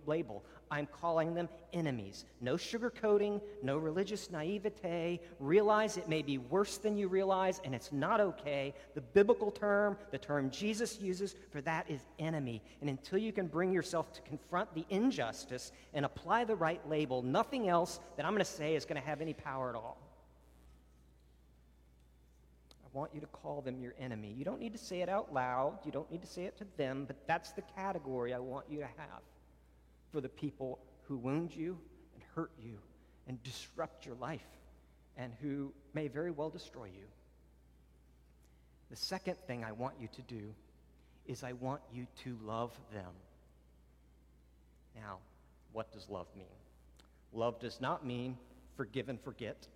label. 0.05 0.43
I'm 0.69 0.87
calling 0.87 1.33
them 1.33 1.47
enemies. 1.71 2.25
No 2.41 2.55
sugarcoating, 2.55 3.39
no 3.61 3.77
religious 3.77 4.31
naivete. 4.31 5.21
Realize 5.39 5.97
it 5.97 6.09
may 6.09 6.21
be 6.21 6.39
worse 6.39 6.77
than 6.77 6.97
you 6.97 7.07
realize, 7.07 7.61
and 7.63 7.75
it's 7.75 7.91
not 7.91 8.19
okay. 8.19 8.73
The 8.95 9.01
biblical 9.01 9.51
term, 9.51 9.97
the 10.11 10.17
term 10.17 10.49
Jesus 10.49 10.99
uses 10.99 11.35
for 11.51 11.61
that 11.61 11.89
is 11.89 12.01
enemy. 12.17 12.61
And 12.81 12.89
until 12.89 13.19
you 13.19 13.31
can 13.31 13.47
bring 13.47 13.71
yourself 13.71 14.11
to 14.13 14.21
confront 14.21 14.73
the 14.73 14.85
injustice 14.89 15.71
and 15.93 16.05
apply 16.05 16.45
the 16.45 16.55
right 16.55 16.81
label, 16.89 17.21
nothing 17.21 17.69
else 17.69 17.99
that 18.17 18.25
I'm 18.25 18.33
going 18.33 18.39
to 18.39 18.45
say 18.45 18.75
is 18.75 18.83
going 18.83 18.99
to 18.99 19.07
have 19.07 19.21
any 19.21 19.33
power 19.33 19.69
at 19.69 19.75
all 19.75 20.02
want 22.93 23.11
you 23.13 23.19
to 23.19 23.27
call 23.27 23.61
them 23.61 23.81
your 23.81 23.93
enemy. 23.99 24.33
You 24.37 24.45
don't 24.45 24.59
need 24.59 24.73
to 24.73 24.79
say 24.79 25.01
it 25.01 25.09
out 25.09 25.33
loud, 25.33 25.79
you 25.83 25.91
don't 25.91 26.09
need 26.11 26.21
to 26.21 26.27
say 26.27 26.45
it 26.45 26.57
to 26.59 26.65
them, 26.77 27.05
but 27.05 27.15
that's 27.27 27.51
the 27.51 27.63
category 27.75 28.33
I 28.33 28.39
want 28.39 28.65
you 28.69 28.79
to 28.79 28.85
have 28.85 29.21
for 30.11 30.21
the 30.21 30.29
people 30.29 30.79
who 31.07 31.17
wound 31.17 31.55
you 31.55 31.77
and 32.13 32.23
hurt 32.35 32.51
you 32.61 32.77
and 33.27 33.41
disrupt 33.43 34.05
your 34.05 34.15
life 34.15 34.41
and 35.17 35.33
who 35.41 35.73
may 35.93 36.07
very 36.07 36.31
well 36.31 36.49
destroy 36.49 36.85
you. 36.85 37.05
The 38.89 38.95
second 38.95 39.37
thing 39.47 39.63
I 39.63 39.71
want 39.71 39.95
you 39.99 40.07
to 40.13 40.21
do 40.21 40.53
is 41.25 41.43
I 41.43 41.53
want 41.53 41.81
you 41.91 42.05
to 42.23 42.37
love 42.43 42.71
them. 42.93 43.11
Now, 44.95 45.17
what 45.71 45.91
does 45.91 46.07
love 46.09 46.27
mean? 46.35 46.45
Love 47.33 47.59
does 47.59 47.81
not 47.81 48.05
mean 48.05 48.37
forgive 48.75 49.09
and 49.09 49.19
forget. 49.19 49.67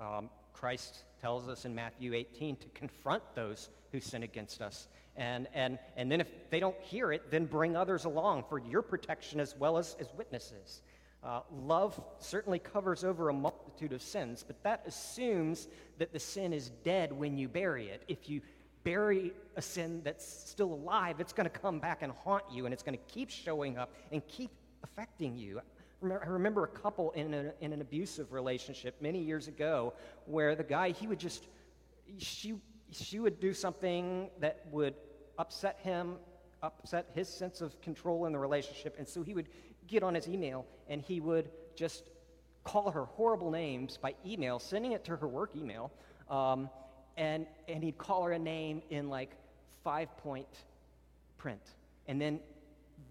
Um, 0.00 0.30
Christ 0.52 1.04
tells 1.20 1.48
us 1.48 1.64
in 1.64 1.74
Matthew 1.74 2.14
18 2.14 2.56
to 2.56 2.68
confront 2.68 3.22
those 3.34 3.70
who 3.92 4.00
sin 4.00 4.22
against 4.22 4.62
us. 4.62 4.88
And, 5.16 5.48
and, 5.52 5.78
and 5.96 6.10
then 6.10 6.20
if 6.20 6.28
they 6.50 6.60
don't 6.60 6.78
hear 6.80 7.12
it, 7.12 7.30
then 7.30 7.46
bring 7.46 7.76
others 7.76 8.04
along 8.04 8.44
for 8.48 8.58
your 8.58 8.82
protection 8.82 9.40
as 9.40 9.56
well 9.56 9.76
as, 9.76 9.96
as 10.00 10.08
witnesses. 10.16 10.82
Uh, 11.22 11.40
love 11.64 12.00
certainly 12.18 12.58
covers 12.58 13.04
over 13.04 13.28
a 13.28 13.32
multitude 13.32 13.92
of 13.92 14.00
sins, 14.00 14.42
but 14.46 14.62
that 14.62 14.82
assumes 14.86 15.68
that 15.98 16.12
the 16.12 16.18
sin 16.18 16.52
is 16.52 16.70
dead 16.82 17.12
when 17.12 17.36
you 17.36 17.48
bury 17.48 17.88
it. 17.88 18.02
If 18.08 18.30
you 18.30 18.40
bury 18.84 19.32
a 19.56 19.62
sin 19.62 20.00
that's 20.02 20.26
still 20.26 20.72
alive, 20.72 21.20
it's 21.20 21.34
going 21.34 21.48
to 21.48 21.58
come 21.58 21.78
back 21.78 22.00
and 22.00 22.12
haunt 22.24 22.44
you, 22.50 22.64
and 22.64 22.72
it's 22.72 22.82
going 22.82 22.96
to 22.96 23.12
keep 23.12 23.28
showing 23.28 23.76
up 23.76 23.92
and 24.10 24.26
keep 24.28 24.50
affecting 24.82 25.36
you. 25.36 25.60
I 26.02 26.26
remember 26.26 26.64
a 26.64 26.68
couple 26.68 27.10
in, 27.12 27.52
in 27.60 27.72
an 27.72 27.80
abusive 27.80 28.32
relationship 28.32 29.00
many 29.02 29.18
years 29.18 29.48
ago 29.48 29.92
where 30.24 30.54
the 30.54 30.64
guy, 30.64 30.92
he 30.92 31.06
would 31.06 31.18
just, 31.18 31.46
she, 32.16 32.54
she 32.90 33.18
would 33.18 33.38
do 33.38 33.52
something 33.52 34.30
that 34.40 34.64
would 34.70 34.94
upset 35.38 35.78
him, 35.82 36.16
upset 36.62 37.10
his 37.14 37.28
sense 37.28 37.60
of 37.60 37.78
control 37.82 38.24
in 38.26 38.32
the 38.32 38.38
relationship. 38.38 38.96
And 38.98 39.06
so 39.06 39.22
he 39.22 39.34
would 39.34 39.48
get 39.86 40.02
on 40.02 40.14
his 40.14 40.26
email 40.26 40.64
and 40.88 41.02
he 41.02 41.20
would 41.20 41.50
just 41.74 42.08
call 42.64 42.90
her 42.90 43.04
horrible 43.04 43.50
names 43.50 43.98
by 43.98 44.14
email, 44.24 44.58
sending 44.58 44.92
it 44.92 45.04
to 45.04 45.16
her 45.16 45.28
work 45.28 45.54
email. 45.54 45.92
Um, 46.30 46.70
and, 47.16 47.46
and 47.68 47.84
he'd 47.84 47.98
call 47.98 48.24
her 48.24 48.32
a 48.32 48.38
name 48.38 48.80
in 48.88 49.10
like 49.10 49.32
five 49.84 50.16
point 50.18 50.48
print. 51.36 51.60
And 52.06 52.20
then 52.20 52.40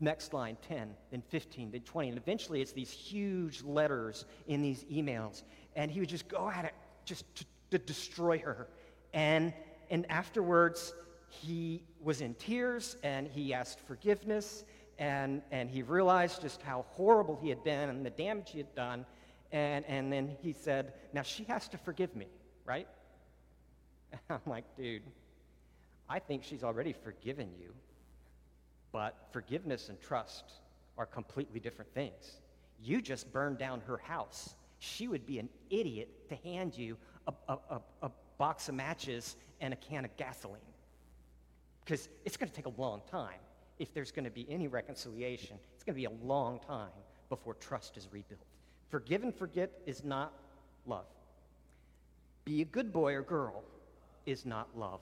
next 0.01 0.33
line 0.33 0.57
10 0.67 0.89
then 1.11 1.21
15 1.29 1.71
then 1.71 1.81
20 1.81 2.09
and 2.09 2.17
eventually 2.17 2.61
it's 2.61 2.71
these 2.71 2.91
huge 2.91 3.63
letters 3.63 4.25
in 4.47 4.61
these 4.61 4.83
emails. 4.85 5.43
And 5.75 5.91
he 5.91 5.99
would 5.99 6.09
just 6.09 6.27
go 6.27 6.49
at 6.49 6.65
it 6.65 6.73
just 7.05 7.23
to, 7.35 7.45
to 7.71 7.77
destroy 7.77 8.39
her. 8.39 8.67
And 9.13 9.53
and 9.89 10.09
afterwards 10.09 10.93
he 11.27 11.83
was 12.01 12.21
in 12.21 12.33
tears 12.35 12.97
and 13.03 13.27
he 13.27 13.53
asked 13.53 13.79
forgiveness 13.81 14.65
and 14.97 15.41
and 15.51 15.69
he 15.69 15.81
realized 15.81 16.41
just 16.41 16.61
how 16.61 16.85
horrible 16.89 17.39
he 17.41 17.49
had 17.49 17.63
been 17.63 17.89
and 17.89 18.05
the 18.05 18.09
damage 18.11 18.51
he 18.51 18.57
had 18.59 18.73
done. 18.75 19.05
And 19.51 19.85
and 19.85 20.11
then 20.11 20.35
he 20.41 20.53
said 20.53 20.93
now 21.13 21.23
she 21.23 21.43
has 21.45 21.67
to 21.69 21.77
forgive 21.77 22.15
me 22.15 22.27
right? 22.69 22.87
And 24.11 24.21
i'm 24.29 24.51
like 24.51 24.65
dude 24.77 25.01
i 26.07 26.19
think 26.19 26.43
she's 26.43 26.63
already 26.63 26.93
forgiven 26.93 27.49
you 27.59 27.73
but 28.91 29.27
forgiveness 29.31 29.89
and 29.89 29.99
trust 30.01 30.43
are 30.97 31.05
completely 31.05 31.59
different 31.59 31.93
things. 31.93 32.41
You 32.81 33.01
just 33.01 33.31
burned 33.31 33.57
down 33.57 33.81
her 33.87 33.97
house. 33.97 34.55
She 34.79 35.07
would 35.07 35.25
be 35.25 35.39
an 35.39 35.49
idiot 35.69 36.09
to 36.29 36.35
hand 36.35 36.77
you 36.77 36.97
a, 37.27 37.33
a, 37.47 37.57
a, 37.69 37.81
a 38.03 38.11
box 38.37 38.69
of 38.69 38.75
matches 38.75 39.35
and 39.61 39.73
a 39.73 39.77
can 39.77 40.05
of 40.05 40.15
gasoline. 40.17 40.61
Because 41.83 42.09
it's 42.25 42.37
going 42.37 42.49
to 42.49 42.55
take 42.55 42.65
a 42.65 42.81
long 42.81 43.01
time. 43.09 43.39
If 43.79 43.93
there's 43.93 44.11
going 44.11 44.25
to 44.25 44.31
be 44.31 44.45
any 44.49 44.67
reconciliation, 44.67 45.57
it's 45.73 45.83
going 45.83 45.93
to 45.93 45.99
be 45.99 46.05
a 46.05 46.25
long 46.25 46.59
time 46.59 46.89
before 47.29 47.53
trust 47.55 47.97
is 47.97 48.07
rebuilt. 48.11 48.41
Forgive 48.89 49.23
and 49.23 49.33
forget 49.33 49.71
is 49.85 50.03
not 50.03 50.33
love. 50.85 51.05
Be 52.45 52.61
a 52.61 52.65
good 52.65 52.91
boy 52.91 53.13
or 53.13 53.21
girl 53.21 53.63
is 54.25 54.45
not 54.45 54.67
love. 54.75 54.99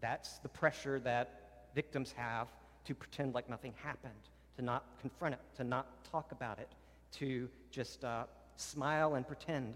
That's 0.00 0.38
the 0.38 0.48
pressure 0.48 1.00
that 1.00 1.68
victims 1.74 2.14
have 2.16 2.48
to 2.84 2.94
pretend 2.94 3.34
like 3.34 3.48
nothing 3.48 3.74
happened, 3.82 4.12
to 4.56 4.62
not 4.62 4.84
confront 5.00 5.34
it, 5.34 5.40
to 5.56 5.64
not 5.64 5.86
talk 6.10 6.32
about 6.32 6.58
it, 6.58 6.68
to 7.12 7.48
just 7.70 8.04
uh, 8.04 8.24
smile 8.56 9.14
and 9.14 9.26
pretend. 9.26 9.74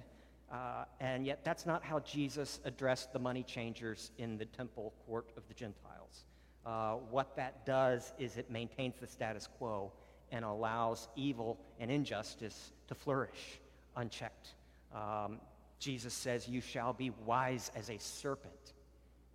Uh, 0.53 0.85
and 1.01 1.27
yet, 1.27 1.41
that's 1.45 1.67
not 1.67 1.83
how 1.83 1.99
Jesus 2.01 2.61
addressed 2.65 3.13
the 3.13 3.19
money 3.19 3.43
changers 3.43 4.11
in 4.19 4.39
the 4.39 4.45
temple 4.45 4.93
court 5.07 5.31
of 5.37 5.43
the 5.49 5.55
Gentiles. 5.55 6.25
Uh, 6.65 6.95
what 7.11 7.37
that 7.37 7.67
does 7.67 8.13
is 8.19 8.37
it 8.37 8.51
maintains 8.51 8.95
the 9.01 9.07
status 9.07 9.49
quo 9.59 9.93
and 10.33 10.45
allows 10.45 11.09
evil 11.17 11.59
and 11.79 11.91
injustice 11.91 12.73
to 12.89 12.95
flourish 12.95 13.61
unchecked. 13.97 14.55
Um, 14.95 15.39
Jesus 15.79 16.15
says, 16.15 16.49
You 16.49 16.61
shall 16.61 16.93
be 16.93 17.11
wise 17.27 17.71
as 17.77 17.91
a 17.91 17.99
serpent 17.99 18.73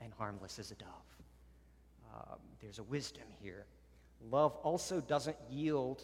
and 0.02 0.12
harmless 0.18 0.60
as 0.60 0.72
a 0.72 0.76
dove. 0.76 0.88
There's 2.62 2.80
a 2.80 2.84
wisdom 2.84 3.24
here. 3.42 3.66
Love 4.30 4.56
also 4.64 5.02
doesn't 5.02 5.38
yield 5.50 6.04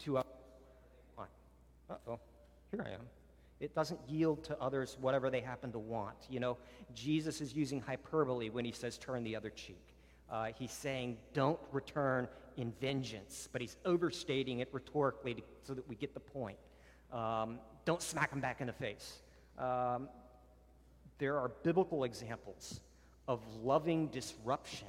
to 0.00 0.18
others 0.18 0.32
Uh 1.90 1.94
oh, 2.06 2.20
here 2.70 2.84
I 2.86 2.90
am. 2.90 3.00
It 3.60 3.74
doesn't 3.74 4.00
yield 4.08 4.44
to 4.44 4.58
others 4.60 4.96
whatever 5.00 5.30
they 5.30 5.40
happen 5.40 5.72
to 5.72 5.78
want. 5.78 6.16
You 6.30 6.40
know, 6.40 6.58
Jesus 6.94 7.40
is 7.40 7.54
using 7.54 7.80
hyperbole 7.80 8.50
when 8.50 8.64
he 8.64 8.72
says 8.72 8.98
turn 8.98 9.24
the 9.24 9.34
other 9.34 9.50
cheek. 9.50 9.82
Uh, 10.30 10.48
he's 10.58 10.72
saying 10.72 11.16
don't 11.32 11.58
return 11.72 12.28
in 12.56 12.72
vengeance, 12.80 13.48
but 13.50 13.60
he's 13.60 13.76
overstating 13.84 14.60
it 14.60 14.68
rhetorically 14.72 15.34
to, 15.34 15.42
so 15.62 15.74
that 15.74 15.88
we 15.88 15.96
get 15.96 16.12
the 16.14 16.20
point. 16.20 16.58
Um, 17.12 17.58
don't 17.84 18.02
smack 18.02 18.30
them 18.30 18.40
back 18.40 18.60
in 18.60 18.66
the 18.66 18.72
face. 18.72 19.22
Um, 19.58 20.08
There 21.18 21.38
are 21.38 21.50
biblical 21.62 22.04
examples 22.04 22.80
of 23.26 23.40
loving 23.64 24.08
disruption, 24.08 24.88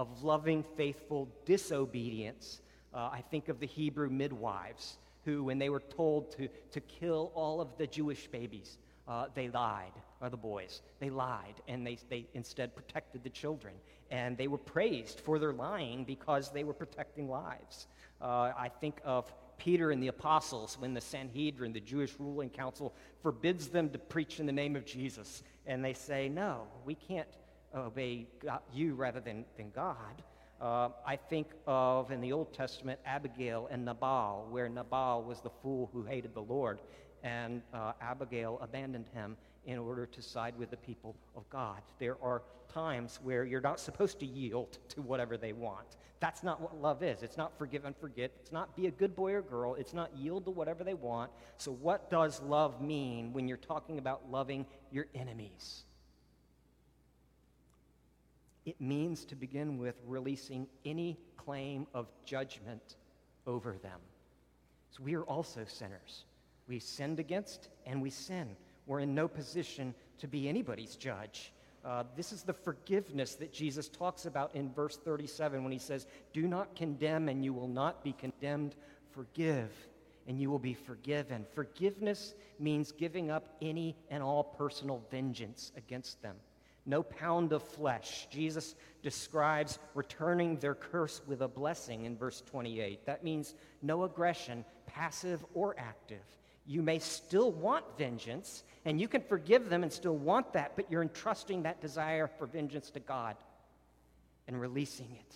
of 0.00 0.22
loving 0.24 0.64
faithful 0.78 1.28
disobedience. 1.44 2.62
Uh, 2.94 3.10
I 3.12 3.22
think 3.30 3.50
of 3.50 3.60
the 3.60 3.66
Hebrew 3.66 4.08
midwives 4.08 4.96
who, 5.26 5.44
when 5.44 5.58
they 5.58 5.68
were 5.68 5.82
told 5.94 6.34
to, 6.38 6.48
to 6.72 6.80
kill 6.80 7.30
all 7.34 7.60
of 7.60 7.76
the 7.76 7.86
Jewish 7.86 8.26
babies, 8.26 8.78
uh, 9.06 9.26
they 9.34 9.50
lied, 9.50 9.92
or 10.22 10.30
the 10.30 10.38
boys. 10.38 10.80
They 11.00 11.10
lied, 11.10 11.56
and 11.68 11.86
they, 11.86 11.98
they 12.08 12.26
instead 12.32 12.74
protected 12.74 13.22
the 13.22 13.28
children. 13.28 13.74
And 14.10 14.38
they 14.38 14.48
were 14.48 14.56
praised 14.56 15.20
for 15.20 15.38
their 15.38 15.52
lying 15.52 16.04
because 16.04 16.50
they 16.50 16.64
were 16.64 16.72
protecting 16.72 17.28
lives. 17.28 17.86
Uh, 18.22 18.52
I 18.56 18.70
think 18.80 19.02
of 19.04 19.30
Peter 19.58 19.90
and 19.90 20.02
the 20.02 20.08
apostles 20.08 20.78
when 20.78 20.94
the 20.94 21.00
Sanhedrin, 21.02 21.74
the 21.74 21.80
Jewish 21.80 22.14
ruling 22.18 22.48
council, 22.48 22.94
forbids 23.22 23.68
them 23.68 23.90
to 23.90 23.98
preach 23.98 24.40
in 24.40 24.46
the 24.46 24.52
name 24.52 24.76
of 24.76 24.86
Jesus. 24.86 25.42
And 25.66 25.84
they 25.84 25.92
say, 25.92 26.30
No, 26.30 26.62
we 26.86 26.94
can't 26.94 27.28
obey 27.74 28.26
God, 28.42 28.60
you 28.72 28.94
rather 28.94 29.20
than, 29.20 29.44
than 29.56 29.70
God. 29.70 30.22
Uh, 30.60 30.90
I 31.06 31.16
think 31.16 31.48
of 31.66 32.10
in 32.10 32.20
the 32.20 32.32
Old 32.32 32.52
Testament 32.52 33.00
Abigail 33.06 33.68
and 33.70 33.84
Nabal, 33.84 34.46
where 34.50 34.68
Nabal 34.68 35.22
was 35.22 35.40
the 35.40 35.50
fool 35.62 35.88
who 35.92 36.02
hated 36.02 36.34
the 36.34 36.42
Lord, 36.42 36.80
and 37.22 37.62
uh, 37.72 37.92
Abigail 38.00 38.58
abandoned 38.60 39.06
him 39.14 39.36
in 39.64 39.78
order 39.78 40.06
to 40.06 40.22
side 40.22 40.54
with 40.58 40.70
the 40.70 40.76
people 40.76 41.16
of 41.36 41.48
God. 41.48 41.80
There 41.98 42.16
are 42.22 42.42
times 42.72 43.20
where 43.22 43.44
you're 43.44 43.60
not 43.60 43.80
supposed 43.80 44.20
to 44.20 44.26
yield 44.26 44.78
to 44.90 45.02
whatever 45.02 45.36
they 45.36 45.52
want. 45.52 45.96
That's 46.20 46.42
not 46.42 46.60
what 46.60 46.80
love 46.80 47.02
is. 47.02 47.22
It's 47.22 47.38
not 47.38 47.56
forgive 47.56 47.86
and 47.86 47.96
forget. 47.96 48.30
It's 48.40 48.52
not 48.52 48.76
be 48.76 48.86
a 48.86 48.90
good 48.90 49.16
boy 49.16 49.32
or 49.32 49.42
girl. 49.42 49.74
It's 49.74 49.94
not 49.94 50.14
yield 50.16 50.44
to 50.44 50.50
whatever 50.50 50.84
they 50.84 50.94
want. 50.94 51.30
So, 51.56 51.72
what 51.72 52.10
does 52.10 52.42
love 52.42 52.82
mean 52.82 53.32
when 53.32 53.48
you're 53.48 53.56
talking 53.56 53.98
about 53.98 54.30
loving 54.30 54.66
your 54.92 55.06
enemies? 55.14 55.84
It 58.64 58.80
means 58.80 59.24
to 59.26 59.34
begin 59.34 59.78
with 59.78 59.96
releasing 60.06 60.66
any 60.84 61.18
claim 61.36 61.86
of 61.94 62.08
judgment 62.24 62.96
over 63.46 63.76
them. 63.78 64.00
So, 64.90 65.02
we 65.02 65.14
are 65.14 65.22
also 65.24 65.64
sinners. 65.66 66.24
We 66.68 66.78
sinned 66.78 67.20
against 67.20 67.68
and 67.86 68.02
we 68.02 68.10
sin. 68.10 68.56
We're 68.86 69.00
in 69.00 69.14
no 69.14 69.28
position 69.28 69.94
to 70.18 70.28
be 70.28 70.48
anybody's 70.48 70.96
judge. 70.96 71.52
Uh, 71.84 72.04
this 72.14 72.32
is 72.32 72.42
the 72.42 72.52
forgiveness 72.52 73.36
that 73.36 73.52
Jesus 73.52 73.88
talks 73.88 74.26
about 74.26 74.54
in 74.54 74.70
verse 74.72 74.98
37 74.98 75.62
when 75.62 75.72
he 75.72 75.78
says, 75.78 76.06
Do 76.32 76.46
not 76.46 76.76
condemn, 76.76 77.28
and 77.28 77.42
you 77.44 77.54
will 77.54 77.68
not 77.68 78.04
be 78.04 78.12
condemned. 78.12 78.74
Forgive, 79.12 79.70
and 80.28 80.38
you 80.38 80.50
will 80.50 80.58
be 80.58 80.74
forgiven. 80.74 81.46
Forgiveness 81.54 82.34
means 82.58 82.92
giving 82.92 83.30
up 83.30 83.56
any 83.62 83.96
and 84.10 84.22
all 84.22 84.44
personal 84.44 85.02
vengeance 85.10 85.72
against 85.76 86.20
them. 86.20 86.36
No 86.86 87.02
pound 87.02 87.52
of 87.52 87.62
flesh. 87.62 88.26
Jesus 88.30 88.74
describes 89.02 89.78
returning 89.94 90.56
their 90.56 90.74
curse 90.74 91.20
with 91.26 91.42
a 91.42 91.48
blessing 91.48 92.04
in 92.04 92.16
verse 92.16 92.42
28. 92.46 93.06
That 93.06 93.22
means 93.22 93.54
no 93.82 94.04
aggression, 94.04 94.64
passive 94.86 95.44
or 95.54 95.74
active. 95.78 96.24
You 96.66 96.82
may 96.82 96.98
still 96.98 97.52
want 97.52 97.84
vengeance, 97.98 98.64
and 98.84 99.00
you 99.00 99.08
can 99.08 99.22
forgive 99.22 99.68
them 99.68 99.82
and 99.82 99.92
still 99.92 100.16
want 100.16 100.52
that, 100.52 100.72
but 100.76 100.90
you're 100.90 101.02
entrusting 101.02 101.62
that 101.62 101.80
desire 101.80 102.26
for 102.26 102.46
vengeance 102.46 102.90
to 102.90 103.00
God 103.00 103.36
and 104.46 104.60
releasing 104.60 105.10
it. 105.18 105.34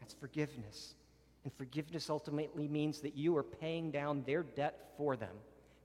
That's 0.00 0.14
forgiveness. 0.14 0.94
And 1.44 1.52
forgiveness 1.54 2.10
ultimately 2.10 2.68
means 2.68 3.00
that 3.00 3.16
you 3.16 3.36
are 3.36 3.42
paying 3.42 3.90
down 3.90 4.22
their 4.26 4.42
debt 4.42 4.92
for 4.96 5.16
them 5.16 5.34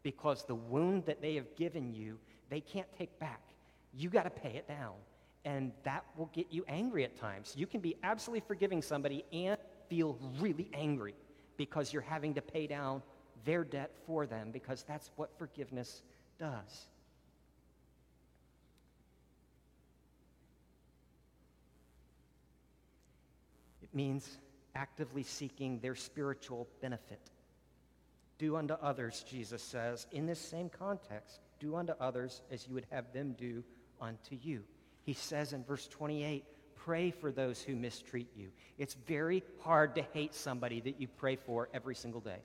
because 0.01 0.43
the 0.43 0.55
wound 0.55 1.05
that 1.05 1.21
they 1.21 1.35
have 1.35 1.55
given 1.55 1.93
you, 1.93 2.19
they 2.49 2.59
can't 2.59 2.91
take 2.97 3.17
back. 3.19 3.41
You 3.95 4.09
got 4.09 4.23
to 4.23 4.29
pay 4.29 4.55
it 4.55 4.67
down. 4.67 4.93
And 5.45 5.71
that 5.83 6.05
will 6.17 6.29
get 6.33 6.47
you 6.51 6.63
angry 6.67 7.03
at 7.03 7.17
times. 7.17 7.53
You 7.55 7.67
can 7.67 7.81
be 7.81 7.97
absolutely 8.01 8.45
forgiving 8.47 8.81
somebody 8.81 9.25
and 9.33 9.57
feel 9.89 10.17
really 10.39 10.69
angry 10.73 11.15
because 11.57 11.91
you're 11.91 12.01
having 12.01 12.33
to 12.35 12.41
pay 12.41 12.65
down 12.65 13.03
their 13.45 13.63
debt 13.63 13.91
for 14.05 14.25
them 14.25 14.51
because 14.51 14.83
that's 14.83 15.11
what 15.17 15.37
forgiveness 15.37 16.01
does. 16.39 16.87
It 23.81 23.93
means 23.93 24.37
actively 24.75 25.23
seeking 25.23 25.79
their 25.79 25.95
spiritual 25.95 26.67
benefit. 26.81 27.19
Do 28.37 28.55
unto 28.55 28.73
others, 28.75 29.23
Jesus 29.29 29.61
says, 29.61 30.07
in 30.11 30.25
this 30.25 30.39
same 30.39 30.69
context, 30.69 31.41
do 31.59 31.75
unto 31.75 31.93
others 31.99 32.41
as 32.49 32.67
you 32.67 32.73
would 32.73 32.87
have 32.89 33.11
them 33.13 33.35
do 33.37 33.63
unto 34.03 34.37
you. 34.41 34.63
He 35.03 35.13
says 35.13 35.53
in 35.53 35.63
verse 35.63 35.87
28, 35.87 36.45
pray 36.75 37.11
for 37.11 37.31
those 37.31 37.61
who 37.61 37.75
mistreat 37.75 38.29
you. 38.35 38.49
It's 38.77 38.93
very 38.93 39.43
hard 39.59 39.95
to 39.95 40.01
hate 40.13 40.35
somebody 40.35 40.81
that 40.81 40.99
you 40.99 41.07
pray 41.07 41.35
for 41.35 41.69
every 41.73 41.95
single 41.95 42.21
day. 42.21 42.39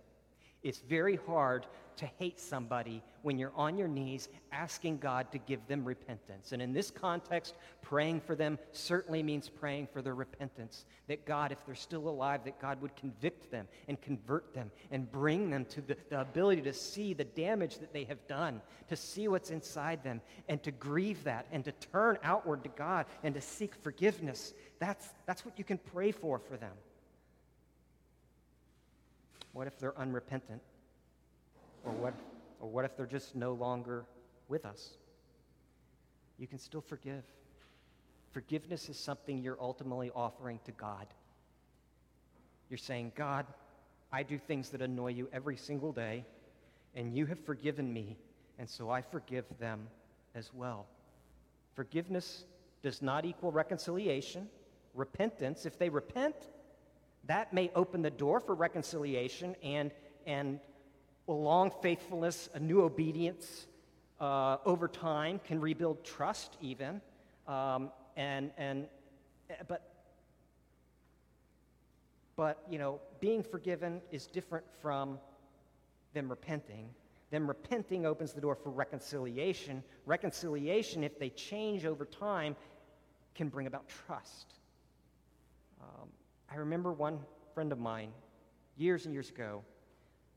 It's 0.68 0.80
very 0.80 1.18
hard 1.26 1.66
to 1.96 2.06
hate 2.18 2.38
somebody 2.38 3.02
when 3.22 3.38
you're 3.38 3.54
on 3.56 3.78
your 3.78 3.88
knees 3.88 4.28
asking 4.52 4.98
God 4.98 5.32
to 5.32 5.38
give 5.38 5.66
them 5.66 5.82
repentance. 5.82 6.52
And 6.52 6.60
in 6.60 6.74
this 6.74 6.90
context, 6.90 7.54
praying 7.80 8.20
for 8.20 8.36
them 8.36 8.58
certainly 8.72 9.22
means 9.22 9.48
praying 9.48 9.88
for 9.90 10.02
their 10.02 10.14
repentance. 10.14 10.84
That 11.06 11.24
God, 11.24 11.52
if 11.52 11.64
they're 11.64 11.74
still 11.74 12.06
alive, 12.06 12.44
that 12.44 12.60
God 12.60 12.82
would 12.82 12.94
convict 12.96 13.50
them 13.50 13.66
and 13.88 13.98
convert 14.02 14.52
them 14.52 14.70
and 14.90 15.10
bring 15.10 15.48
them 15.48 15.64
to 15.70 15.80
the, 15.80 15.96
the 16.10 16.20
ability 16.20 16.60
to 16.62 16.74
see 16.74 17.14
the 17.14 17.24
damage 17.24 17.78
that 17.78 17.94
they 17.94 18.04
have 18.04 18.24
done, 18.26 18.60
to 18.88 18.94
see 18.94 19.26
what's 19.26 19.48
inside 19.50 20.04
them, 20.04 20.20
and 20.50 20.62
to 20.64 20.70
grieve 20.70 21.24
that, 21.24 21.46
and 21.50 21.64
to 21.64 21.72
turn 21.72 22.18
outward 22.22 22.62
to 22.64 22.70
God 22.76 23.06
and 23.22 23.34
to 23.34 23.40
seek 23.40 23.74
forgiveness. 23.74 24.52
That's, 24.80 25.08
that's 25.24 25.46
what 25.46 25.58
you 25.58 25.64
can 25.64 25.78
pray 25.78 26.12
for 26.12 26.38
for 26.38 26.58
them. 26.58 26.74
What 29.58 29.66
if 29.66 29.76
they're 29.76 29.98
unrepentant? 29.98 30.62
Or 31.84 31.90
what, 31.90 32.14
or 32.60 32.68
what 32.68 32.84
if 32.84 32.96
they're 32.96 33.06
just 33.06 33.34
no 33.34 33.54
longer 33.54 34.04
with 34.46 34.64
us? 34.64 34.90
You 36.38 36.46
can 36.46 36.60
still 36.60 36.80
forgive. 36.80 37.24
Forgiveness 38.30 38.88
is 38.88 38.96
something 38.96 39.42
you're 39.42 39.60
ultimately 39.60 40.12
offering 40.14 40.60
to 40.64 40.70
God. 40.70 41.08
You're 42.70 42.78
saying, 42.78 43.10
God, 43.16 43.46
I 44.12 44.22
do 44.22 44.38
things 44.38 44.68
that 44.68 44.80
annoy 44.80 45.08
you 45.08 45.28
every 45.32 45.56
single 45.56 45.90
day, 45.90 46.24
and 46.94 47.12
you 47.12 47.26
have 47.26 47.40
forgiven 47.44 47.92
me, 47.92 48.16
and 48.60 48.70
so 48.70 48.90
I 48.90 49.02
forgive 49.02 49.44
them 49.58 49.88
as 50.36 50.54
well. 50.54 50.86
Forgiveness 51.74 52.44
does 52.80 53.02
not 53.02 53.24
equal 53.24 53.50
reconciliation. 53.50 54.48
Repentance, 54.94 55.66
if 55.66 55.80
they 55.80 55.88
repent, 55.88 56.36
that 57.28 57.52
may 57.52 57.70
open 57.74 58.02
the 58.02 58.10
door 58.10 58.40
for 58.40 58.54
reconciliation 58.54 59.54
and, 59.62 59.92
and 60.26 60.58
a 61.28 61.32
long 61.32 61.70
faithfulness, 61.82 62.48
a 62.54 62.58
new 62.58 62.82
obedience 62.82 63.66
uh, 64.18 64.56
over 64.64 64.88
time 64.88 65.38
can 65.44 65.60
rebuild 65.60 66.02
trust, 66.04 66.56
even. 66.60 67.00
Um, 67.46 67.90
and, 68.16 68.50
and, 68.56 68.86
but, 69.68 69.90
but, 72.34 72.64
you 72.68 72.78
know, 72.78 72.98
being 73.20 73.42
forgiven 73.42 74.00
is 74.10 74.26
different 74.26 74.64
from 74.80 75.18
them 76.14 76.30
repenting. 76.30 76.88
Them 77.30 77.46
repenting 77.46 78.06
opens 78.06 78.32
the 78.32 78.40
door 78.40 78.54
for 78.54 78.70
reconciliation. 78.70 79.84
Reconciliation, 80.06 81.04
if 81.04 81.18
they 81.18 81.28
change 81.28 81.84
over 81.84 82.06
time, 82.06 82.56
can 83.34 83.50
bring 83.50 83.66
about 83.66 83.84
trust. 84.06 84.57
I 86.50 86.56
remember 86.56 86.92
one 86.92 87.20
friend 87.54 87.72
of 87.72 87.78
mine 87.78 88.10
years 88.76 89.04
and 89.04 89.12
years 89.12 89.28
ago. 89.28 89.62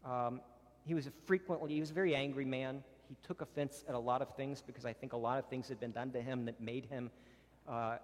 Um, 0.04 0.41
he 0.84 0.93
was 0.93 1.08
a 1.08 1.12
frequently, 1.26 1.74
he 1.74 1.80
was 1.80 1.91
a 1.91 1.93
very 1.93 2.15
angry 2.15 2.45
man. 2.45 2.84
He 3.08 3.15
took 3.26 3.41
offense 3.41 3.84
at 3.88 3.95
a 3.95 4.00
lot 4.00 4.21
of 4.21 4.36
things 4.36 4.62
because 4.62 4.86
I 4.86 4.93
think 4.93 5.13
a 5.13 5.17
lot 5.17 5.38
of 5.38 5.45
things 5.45 5.69
had 5.69 5.80
been 5.80 5.91
done 5.91 6.12
to 6.12 6.21
him 6.21 6.45
that 6.45 6.60
made 6.60 6.86
him 6.86 7.12
uh, 7.67 7.97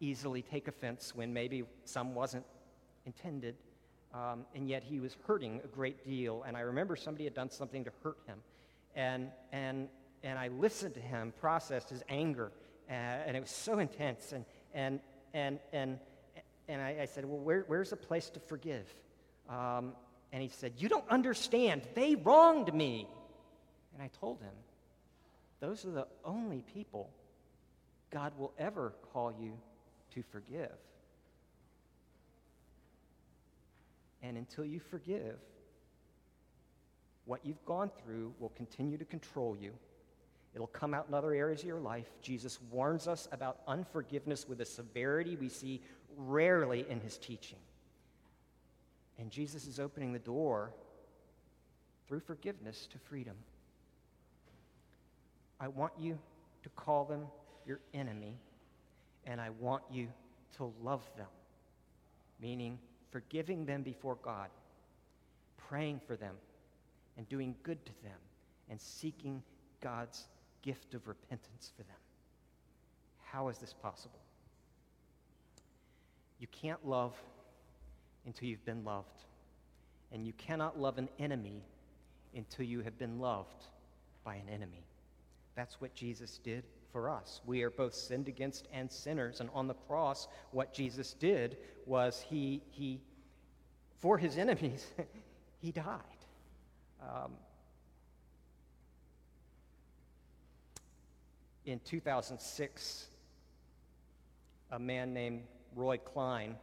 easily 0.00 0.42
take 0.42 0.68
offense 0.68 1.14
when 1.14 1.32
maybe 1.32 1.64
some 1.84 2.14
wasn't 2.14 2.44
intended. 3.06 3.56
Um, 4.12 4.44
and 4.54 4.68
yet 4.68 4.82
he 4.84 5.00
was 5.00 5.16
hurting 5.26 5.60
a 5.64 5.68
great 5.68 6.04
deal. 6.04 6.44
And 6.46 6.56
I 6.56 6.60
remember 6.60 6.96
somebody 6.96 7.24
had 7.24 7.34
done 7.34 7.50
something 7.50 7.84
to 7.84 7.92
hurt 8.02 8.18
him. 8.26 8.38
And, 8.94 9.30
and, 9.52 9.88
and 10.22 10.38
I 10.38 10.48
listened 10.48 10.94
to 10.94 11.00
him 11.00 11.32
process 11.40 11.88
his 11.88 12.02
anger. 12.08 12.52
Uh, 12.88 12.92
and 12.92 13.36
it 13.36 13.40
was 13.40 13.50
so 13.50 13.78
intense. 13.78 14.32
And, 14.32 14.44
and, 14.72 15.00
and, 15.32 15.58
and, 15.72 15.98
and 16.68 16.80
I, 16.80 16.96
I 17.02 17.04
said, 17.06 17.24
Well, 17.24 17.38
where, 17.38 17.64
where's 17.66 17.92
a 17.92 17.96
place 17.96 18.30
to 18.30 18.40
forgive? 18.40 18.86
Um, 19.48 19.92
and 20.32 20.42
he 20.42 20.48
said, 20.48 20.72
You 20.78 20.88
don't 20.88 21.08
understand. 21.08 21.82
They 21.94 22.16
wronged 22.16 22.72
me. 22.72 23.06
And 23.94 24.02
I 24.02 24.10
told 24.20 24.40
him, 24.40 24.54
Those 25.60 25.84
are 25.84 25.90
the 25.90 26.06
only 26.24 26.62
people 26.74 27.10
God 28.10 28.32
will 28.38 28.52
ever 28.58 28.92
call 29.12 29.32
you 29.32 29.52
to 30.14 30.22
forgive. 30.22 30.72
And 34.22 34.38
until 34.38 34.64
you 34.64 34.80
forgive, 34.80 35.36
what 37.26 37.40
you've 37.44 37.64
gone 37.66 37.90
through 38.02 38.32
will 38.38 38.50
continue 38.50 38.96
to 38.96 39.04
control 39.04 39.56
you. 39.56 39.72
It'll 40.54 40.66
come 40.68 40.94
out 40.94 41.06
in 41.08 41.14
other 41.14 41.34
areas 41.34 41.60
of 41.60 41.66
your 41.66 41.80
life. 41.80 42.06
Jesus 42.22 42.58
warns 42.70 43.08
us 43.08 43.28
about 43.32 43.58
unforgiveness 43.66 44.48
with 44.48 44.60
a 44.60 44.64
severity 44.64 45.36
we 45.36 45.48
see 45.48 45.82
rarely 46.16 46.84
in 46.88 47.00
his 47.00 47.16
teaching. 47.16 47.58
And 49.18 49.30
Jesus 49.30 49.66
is 49.66 49.78
opening 49.78 50.12
the 50.12 50.18
door 50.18 50.72
through 52.08 52.20
forgiveness 52.20 52.88
to 52.92 52.98
freedom. 52.98 53.36
I 55.60 55.68
want 55.68 55.92
you 55.98 56.18
to 56.62 56.68
call 56.70 57.04
them 57.04 57.26
your 57.66 57.80
enemy, 57.94 58.36
and 59.26 59.40
I 59.40 59.50
want 59.60 59.82
you 59.90 60.08
to 60.56 60.72
love 60.82 61.02
them, 61.16 61.28
meaning 62.40 62.78
forgiving 63.10 63.64
them 63.64 63.82
before 63.82 64.16
God, 64.22 64.48
praying 65.68 66.00
for 66.06 66.16
them, 66.16 66.34
and 67.16 67.28
doing 67.28 67.54
good 67.62 67.84
to 67.86 67.92
them, 68.02 68.18
and 68.68 68.80
seeking 68.80 69.42
God's 69.80 70.26
gift 70.62 70.94
of 70.94 71.06
repentance 71.06 71.72
for 71.76 71.84
them. 71.84 71.96
How 73.22 73.48
is 73.48 73.58
this 73.58 73.72
possible? 73.72 74.23
You 76.38 76.46
can't 76.48 76.84
love 76.86 77.14
until 78.26 78.48
you've 78.48 78.64
been 78.64 78.84
loved, 78.84 79.24
and 80.12 80.26
you 80.26 80.32
cannot 80.34 80.78
love 80.78 80.98
an 80.98 81.08
enemy 81.18 81.62
until 82.34 82.64
you 82.64 82.80
have 82.82 82.98
been 82.98 83.20
loved 83.20 83.64
by 84.24 84.34
an 84.36 84.48
enemy. 84.48 84.84
That's 85.54 85.80
what 85.80 85.94
Jesus 85.94 86.38
did 86.42 86.64
for 86.92 87.10
us. 87.10 87.40
We 87.46 87.62
are 87.62 87.70
both 87.70 87.94
sinned 87.94 88.28
against 88.28 88.66
and 88.72 88.90
sinners. 88.90 89.40
And 89.40 89.50
on 89.54 89.66
the 89.66 89.74
cross, 89.74 90.28
what 90.50 90.72
Jesus 90.72 91.14
did 91.14 91.56
was 91.86 92.24
he, 92.28 92.62
he 92.70 93.00
for 93.98 94.18
his 94.18 94.38
enemies, 94.38 94.86
he 95.60 95.72
died. 95.72 96.00
Um, 97.02 97.32
in 101.66 101.80
2006, 101.80 103.06
a 104.70 104.78
man 104.78 105.14
named 105.14 105.42
Roy 105.74 105.98
Klein 105.98 106.56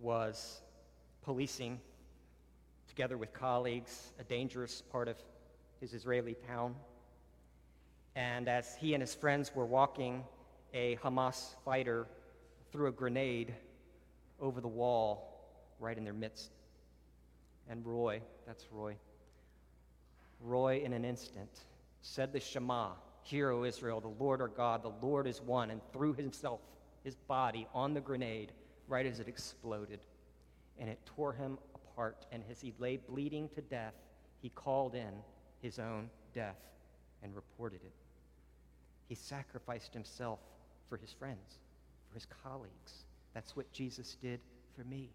was 0.00 0.60
policing, 1.22 1.80
together 2.88 3.16
with 3.16 3.32
colleagues, 3.32 4.12
a 4.18 4.24
dangerous 4.24 4.82
part 4.82 5.08
of 5.08 5.16
his 5.80 5.94
Israeli 5.94 6.36
town. 6.46 6.74
And 8.16 8.48
as 8.48 8.76
he 8.76 8.94
and 8.94 9.02
his 9.02 9.14
friends 9.14 9.54
were 9.54 9.66
walking, 9.66 10.24
a 10.74 10.96
Hamas 10.96 11.54
fighter 11.64 12.06
threw 12.72 12.88
a 12.88 12.92
grenade 12.92 13.54
over 14.40 14.60
the 14.60 14.68
wall 14.68 15.40
right 15.78 15.96
in 15.96 16.04
their 16.04 16.12
midst. 16.12 16.50
And 17.68 17.84
Roy, 17.84 18.22
that's 18.46 18.66
Roy, 18.72 18.96
Roy 20.40 20.82
in 20.84 20.92
an 20.92 21.04
instant 21.04 21.50
said 22.02 22.32
the 22.32 22.40
Shema, 22.40 22.90
Hear, 23.22 23.50
O 23.50 23.64
Israel, 23.64 24.00
the 24.00 24.08
Lord 24.08 24.40
our 24.40 24.48
God, 24.48 24.82
the 24.82 25.06
Lord 25.06 25.26
is 25.26 25.42
one, 25.42 25.70
and 25.70 25.80
threw 25.92 26.14
himself, 26.14 26.60
his 27.04 27.14
body, 27.14 27.66
on 27.74 27.94
the 27.94 28.00
grenade 28.00 28.52
right 28.86 29.06
as 29.06 29.20
it 29.20 29.28
exploded. 29.28 30.00
And 30.78 30.88
it 30.88 30.98
tore 31.04 31.32
him 31.32 31.58
apart. 31.74 32.26
And 32.32 32.42
as 32.50 32.60
he 32.60 32.72
lay 32.78 32.96
bleeding 32.96 33.48
to 33.54 33.60
death, 33.60 33.94
he 34.40 34.50
called 34.50 34.94
in 34.94 35.12
his 35.60 35.78
own 35.78 36.10
death 36.32 36.58
and 37.22 37.34
reported 37.34 37.80
it. 37.84 37.92
He 39.08 39.14
sacrificed 39.14 39.92
himself 39.92 40.38
for 40.88 40.96
his 40.96 41.12
friends, 41.12 41.58
for 42.08 42.14
his 42.14 42.26
colleagues. 42.42 43.04
That's 43.34 43.56
what 43.56 43.70
Jesus 43.72 44.16
did 44.20 44.40
for 44.76 44.84
me. 44.84 45.10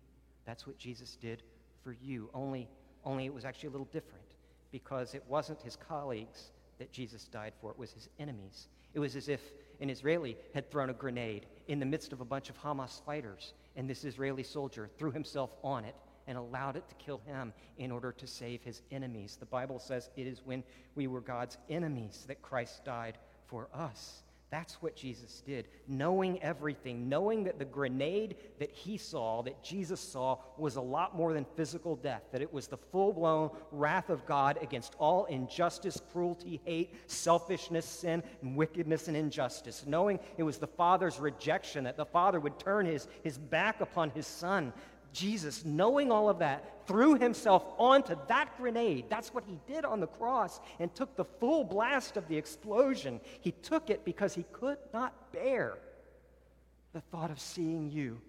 That's 0.46 0.68
what 0.68 0.78
Jesus 0.78 1.16
did 1.16 1.44
for 1.84 1.96
you. 2.02 2.30
Only, 2.34 2.68
only 3.06 3.26
it 3.26 3.34
was 3.34 3.46
actually 3.46 3.68
a 3.68 3.72
little 3.72 3.90
different 3.92 4.24
because 4.72 5.14
it 5.14 5.24
wasn't 5.28 5.62
his 5.62 5.76
colleagues 5.76 6.52
that 6.80 6.92
Jesus 6.92 7.26
died 7.26 7.54
for, 7.62 7.72
it 7.72 7.78
was 7.78 7.92
his 7.92 8.10
enemies. 8.20 8.68
It 8.94 9.00
was 9.00 9.16
as 9.16 9.30
if 9.30 9.42
an 9.80 9.90
Israeli 9.90 10.38
had 10.54 10.70
thrown 10.70 10.90
a 10.90 10.94
grenade 10.94 11.46
in 11.68 11.80
the 11.80 11.86
midst 11.86 12.14
of 12.14 12.22
a 12.22 12.26
bunch 12.26 12.50
of 12.50 12.58
Hamas 12.58 13.04
fighters, 13.04 13.54
and 13.76 13.90
this 13.90 14.04
Israeli 14.04 14.44
soldier 14.44 14.90
threw 14.98 15.12
himself 15.12 15.56
on 15.64 15.86
it 15.86 15.96
and 16.28 16.38
allowed 16.38 16.76
it 16.76 16.88
to 16.88 16.96
kill 16.96 17.22
him 17.26 17.54
in 17.78 17.92
order 17.92 18.12
to 18.12 18.28
save 18.28 18.62
his 18.64 18.82
enemies. 18.92 19.38
The 19.40 19.46
Bible 19.46 19.80
says 19.80 20.10
it 20.16 20.28
is 20.28 20.42
when 20.46 20.64
we 20.96 21.08
were 21.08 21.22
God's 21.22 21.58
enemies 21.70 22.26
that 22.28 22.42
Christ 22.42 22.86
died 22.86 23.18
for 23.48 23.68
us. 23.74 24.24
That's 24.54 24.84
what 24.84 24.96
Jesus 24.96 25.42
did. 25.48 25.68
Knowing 25.88 26.40
everything, 26.44 27.10
knowing 27.10 27.46
that 27.46 27.58
the 27.58 27.66
grenade 27.66 28.36
that 28.60 28.70
he 28.70 28.98
saw, 28.98 29.42
that 29.42 29.64
Jesus 29.64 30.00
saw, 30.00 30.38
was 30.60 30.76
a 30.76 30.82
lot 30.82 31.18
more 31.18 31.34
than 31.34 31.44
physical 31.56 31.96
death, 31.96 32.22
that 32.32 32.44
it 32.44 32.54
was 32.54 32.68
the 32.68 32.78
full 32.78 33.14
blown 33.14 33.50
wrath 33.72 34.12
of 34.12 34.28
God 34.28 34.60
against 34.62 34.94
all 35.00 35.26
injustice, 35.26 36.00
cruelty, 36.12 36.62
hate, 36.66 36.94
selfishness, 37.08 37.88
sin, 37.88 38.22
and 38.44 38.56
wickedness 38.56 39.08
and 39.08 39.18
injustice. 39.18 39.86
Knowing 39.88 40.20
it 40.38 40.44
was 40.44 40.60
the 40.60 40.68
Father's 40.68 41.20
rejection, 41.20 41.86
that 41.86 41.98
the 41.98 42.06
Father 42.06 42.40
would 42.40 42.60
turn 42.60 42.86
his, 42.86 43.08
his 43.24 43.40
back 43.40 43.82
upon 43.82 44.12
his 44.12 44.28
Son, 44.28 44.72
Jesus, 45.14 45.64
knowing 45.64 46.12
all 46.12 46.30
of 46.30 46.40
that, 46.40 46.86
threw 46.88 47.16
himself 47.16 47.64
onto 47.78 48.16
that 48.28 48.58
grenade. 48.58 49.06
That's 49.10 49.34
what 49.34 49.44
he 49.46 49.60
did 49.68 49.86
on 49.86 50.00
the 50.00 50.08
cross 50.08 50.60
and 50.80 50.94
took 50.94 51.16
the 51.16 51.24
full 51.26 51.64
blast 51.64 52.18
of 52.18 52.28
the 52.28 52.36
explosion. 52.36 53.22
He 53.42 53.52
took 53.52 53.90
it 53.90 54.04
because 54.04 54.34
he 54.34 54.44
could 54.52 54.78
not 54.94 55.32
bear 55.32 55.78
the 56.92 57.02
thought 57.02 57.32
of 57.32 57.40
seeing 57.40 57.92
you 57.92 58.20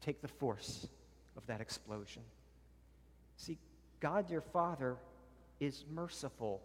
take 0.00 0.20
the 0.20 0.28
force 0.28 0.86
of 1.36 1.46
that 1.46 1.60
explosion. 1.60 2.22
See, 3.36 3.58
God 4.00 4.30
your 4.30 4.40
Father 4.40 4.96
is 5.60 5.84
merciful, 5.92 6.60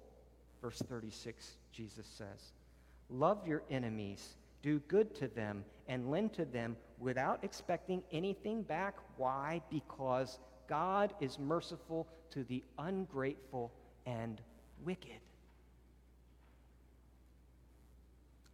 verse 0.62 0.82
36, 0.90 1.52
Jesus 1.72 2.08
says. 2.08 2.52
Love 3.10 3.48
your 3.48 3.64
enemies 3.70 4.37
do 4.62 4.80
good 4.88 5.16
to 5.16 5.28
them 5.28 5.64
and 5.88 6.12
lend 6.12 6.34
to 6.34 6.46
them 6.46 6.76
without 7.00 7.44
expecting 7.44 8.04
anything 8.12 8.64
back. 8.64 8.96
Why? 9.18 9.62
Because 9.70 10.40
God 10.68 11.14
is 11.22 11.40
merciful 11.40 12.08
to 12.32 12.44
the 12.44 12.64
ungrateful 12.78 13.72
and 14.06 14.42
wicked. 14.84 15.20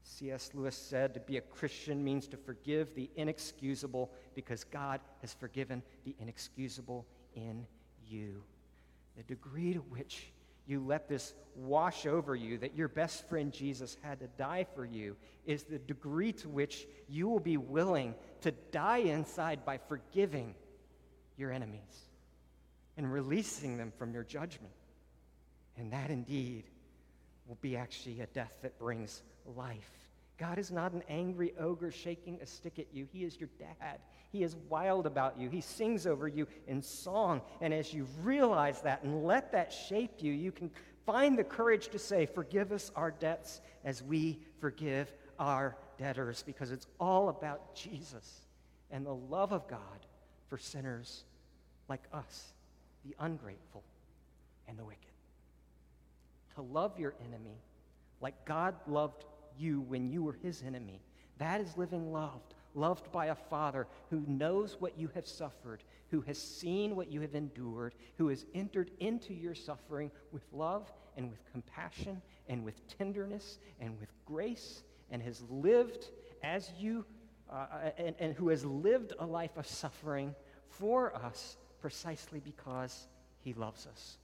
C.S. 0.03 0.51
Lewis 0.53 0.75
said 0.75 1.13
to 1.15 1.19
be 1.19 1.37
a 1.37 1.41
Christian 1.41 2.03
means 2.03 2.27
to 2.27 2.37
forgive 2.37 2.93
the 2.93 3.09
inexcusable 3.15 4.11
because 4.35 4.63
God 4.63 4.99
has 5.21 5.33
forgiven 5.33 5.81
the 6.05 6.15
inexcusable 6.19 7.05
in 7.35 7.65
you. 8.07 8.43
The 9.17 9.23
degree 9.23 9.73
to 9.73 9.79
which 9.79 10.31
you 10.65 10.83
let 10.85 11.09
this 11.09 11.33
wash 11.55 12.05
over 12.05 12.35
you, 12.35 12.57
that 12.59 12.75
your 12.75 12.87
best 12.87 13.27
friend 13.29 13.51
Jesus 13.51 13.97
had 14.01 14.19
to 14.19 14.27
die 14.37 14.65
for 14.75 14.85
you, 14.85 15.15
is 15.45 15.63
the 15.63 15.79
degree 15.79 16.31
to 16.33 16.49
which 16.49 16.87
you 17.07 17.27
will 17.27 17.39
be 17.39 17.57
willing 17.57 18.15
to 18.41 18.51
die 18.71 18.99
inside 18.99 19.65
by 19.65 19.77
forgiving 19.77 20.55
your 21.37 21.51
enemies 21.51 22.07
and 22.97 23.11
releasing 23.11 23.77
them 23.77 23.91
from 23.97 24.13
your 24.13 24.23
judgment. 24.23 24.73
And 25.77 25.91
that 25.93 26.09
indeed 26.09 26.65
will 27.47 27.57
be 27.61 27.75
actually 27.75 28.21
a 28.21 28.27
death 28.27 28.53
that 28.61 28.79
brings 28.79 29.21
life. 29.55 30.02
God 30.37 30.57
is 30.57 30.71
not 30.71 30.93
an 30.93 31.03
angry 31.09 31.53
ogre 31.59 31.91
shaking 31.91 32.39
a 32.41 32.45
stick 32.45 32.79
at 32.79 32.87
you. 32.91 33.07
He 33.11 33.23
is 33.23 33.39
your 33.39 33.49
dad. 33.59 33.99
He 34.31 34.43
is 34.43 34.55
wild 34.67 35.05
about 35.05 35.39
you. 35.39 35.49
He 35.49 35.61
sings 35.61 36.07
over 36.07 36.27
you 36.27 36.47
in 36.67 36.81
song. 36.81 37.41
And 37.61 37.73
as 37.73 37.93
you 37.93 38.07
realize 38.23 38.81
that 38.81 39.03
and 39.03 39.23
let 39.25 39.51
that 39.51 39.71
shape 39.71 40.13
you, 40.19 40.33
you 40.33 40.51
can 40.51 40.71
find 41.05 41.37
the 41.37 41.43
courage 41.43 41.89
to 41.89 41.99
say, 41.99 42.25
Forgive 42.25 42.71
us 42.71 42.91
our 42.95 43.11
debts 43.11 43.61
as 43.85 44.01
we 44.01 44.39
forgive 44.59 45.13
our 45.37 45.77
debtors, 45.97 46.43
because 46.43 46.71
it's 46.71 46.87
all 46.99 47.29
about 47.29 47.75
Jesus 47.75 48.41
and 48.89 49.05
the 49.05 49.13
love 49.13 49.51
of 49.51 49.67
God 49.67 49.79
for 50.47 50.57
sinners 50.57 51.25
like 51.89 52.03
us, 52.11 52.53
the 53.05 53.15
ungrateful 53.19 53.83
and 54.67 54.79
the 54.79 54.85
wicked. 54.85 54.99
To 56.55 56.61
love 56.61 56.99
your 56.99 57.13
enemy 57.27 57.57
like 58.21 58.45
God 58.45 58.75
loved 58.87 59.25
you 59.57 59.81
when 59.81 60.09
you 60.09 60.23
were 60.23 60.37
his 60.41 60.63
enemy. 60.65 61.01
That 61.37 61.61
is 61.61 61.77
living 61.77 62.11
loved, 62.11 62.53
loved 62.75 63.11
by 63.11 63.27
a 63.27 63.35
father 63.35 63.87
who 64.09 64.23
knows 64.27 64.77
what 64.79 64.97
you 64.97 65.09
have 65.15 65.27
suffered, 65.27 65.83
who 66.09 66.21
has 66.21 66.37
seen 66.37 66.95
what 66.95 67.11
you 67.11 67.21
have 67.21 67.35
endured, 67.35 67.95
who 68.17 68.27
has 68.27 68.45
entered 68.53 68.91
into 68.99 69.33
your 69.33 69.55
suffering 69.55 70.11
with 70.31 70.43
love 70.51 70.91
and 71.17 71.29
with 71.29 71.39
compassion 71.51 72.21
and 72.47 72.63
with 72.63 72.87
tenderness 72.97 73.59
and 73.79 73.99
with 73.99 74.09
grace 74.25 74.83
and 75.11 75.21
has 75.21 75.43
lived 75.49 76.09
as 76.43 76.71
you, 76.77 77.05
uh, 77.51 77.65
and, 77.97 78.15
and 78.19 78.33
who 78.35 78.49
has 78.49 78.65
lived 78.65 79.13
a 79.19 79.25
life 79.25 79.57
of 79.57 79.67
suffering 79.67 80.35
for 80.67 81.15
us 81.15 81.57
precisely 81.81 82.39
because 82.39 83.07
he 83.41 83.53
loves 83.53 83.87
us. 83.87 84.17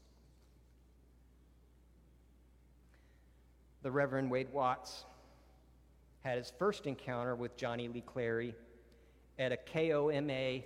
The 3.81 3.91
Reverend 3.91 4.29
Wade 4.29 4.51
Watts 4.51 5.05
had 6.21 6.37
his 6.37 6.51
first 6.59 6.85
encounter 6.85 7.35
with 7.35 7.55
Johnny 7.55 7.87
Lee 7.87 8.03
Clary 8.05 8.55
at 9.37 9.51
a 9.51 9.57
KOMA 9.57 10.63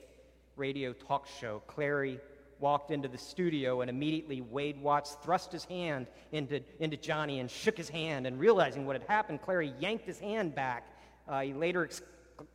radio 0.55 0.93
talk 0.93 1.27
show. 1.39 1.61
Clary 1.67 2.19
walked 2.59 2.91
into 2.91 3.07
the 3.07 3.17
studio, 3.17 3.81
and 3.81 3.89
immediately 3.89 4.41
Wade 4.41 4.81
Watts 4.81 5.17
thrust 5.21 5.51
his 5.51 5.65
hand 5.65 6.07
into, 6.31 6.61
into 6.79 6.97
Johnny 6.97 7.39
and 7.39 7.51
shook 7.51 7.77
his 7.77 7.89
hand. 7.89 8.25
And 8.25 8.39
realizing 8.39 8.85
what 8.85 8.99
had 8.99 9.07
happened, 9.07 9.41
Clary 9.41 9.73
yanked 9.79 10.05
his 10.05 10.19
hand 10.19 10.55
back. 10.55 10.87
Uh, 11.27 11.41
he 11.41 11.53
later 11.53 11.83
ex- 11.83 12.01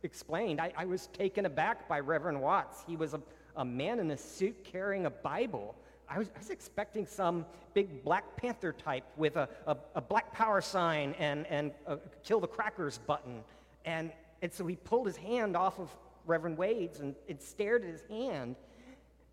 explained, 0.03 0.59
I, 0.59 0.73
I, 0.75 0.85
was 0.85 1.07
taken 1.07 1.45
aback 1.45 1.87
by 1.87 1.99
Reverend 1.99 2.41
Watts. 2.41 2.83
He 2.87 2.95
was 2.95 3.13
a, 3.13 3.21
a 3.55 3.63
man 3.63 3.99
in 3.99 4.11
a 4.11 4.17
suit 4.17 4.63
carrying 4.63 5.05
a 5.05 5.09
Bible. 5.09 5.75
I 6.09 6.17
was, 6.17 6.29
I 6.35 6.39
was, 6.39 6.49
expecting 6.49 7.05
some 7.05 7.45
big 7.73 8.03
Black 8.03 8.35
Panther 8.35 8.73
type 8.73 9.03
with 9.15 9.35
a, 9.35 9.47
a, 9.67 9.77
a 9.95 10.01
black 10.01 10.33
power 10.33 10.59
sign 10.59 11.13
and, 11.19 11.45
and 11.47 11.71
a 11.85 11.97
kill 12.23 12.39
the 12.39 12.47
crackers 12.47 12.97
button. 13.05 13.43
And, 13.85 14.11
and 14.41 14.51
so 14.51 14.65
he 14.65 14.75
pulled 14.75 15.05
his 15.05 15.17
hand 15.17 15.55
off 15.55 15.79
of 15.79 15.95
Reverend 16.25 16.57
Wade's 16.57 16.99
and, 16.99 17.13
and 17.27 17.39
stared 17.39 17.83
at 17.83 17.91
his 17.91 18.03
hand. 18.09 18.55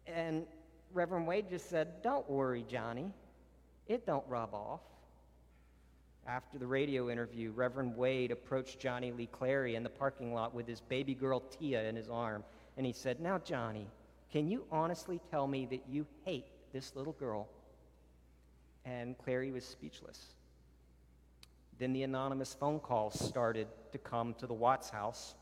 And 0.06 0.46
Reverend 0.92 1.26
Wade 1.26 1.48
just 1.48 1.70
said, 1.70 2.02
Don't 2.02 2.28
worry, 2.28 2.64
Johnny. 2.68 3.10
It 3.88 4.06
don't 4.06 4.24
rub 4.28 4.52
off. 4.52 4.80
After 6.26 6.58
the 6.58 6.66
radio 6.66 7.08
interview, 7.08 7.52
Reverend 7.52 7.96
Wade 7.96 8.32
approached 8.32 8.80
Johnny 8.80 9.12
Lee 9.12 9.28
Clary 9.30 9.76
in 9.76 9.82
the 9.82 9.88
parking 9.88 10.34
lot 10.34 10.54
with 10.54 10.66
his 10.66 10.80
baby 10.80 11.14
girl 11.14 11.40
Tia 11.40 11.84
in 11.84 11.94
his 11.96 12.10
arm. 12.10 12.44
And 12.76 12.84
he 12.84 12.92
said, 12.92 13.20
Now, 13.20 13.38
Johnny, 13.38 13.86
can 14.30 14.48
you 14.48 14.64
honestly 14.70 15.20
tell 15.30 15.46
me 15.46 15.66
that 15.66 15.84
you 15.88 16.04
hate 16.24 16.46
this 16.76 16.94
little 16.94 17.14
girl. 17.14 17.48
And 18.84 19.16
Clary 19.16 19.50
was 19.50 19.64
speechless. 19.64 20.34
Then 21.78 21.94
the 21.94 22.02
anonymous 22.02 22.52
phone 22.52 22.80
calls 22.80 23.18
started 23.18 23.66
to 23.92 23.98
come 23.98 24.34
to 24.34 24.46
the 24.46 24.52
Watts 24.52 24.90
house. 24.90 25.34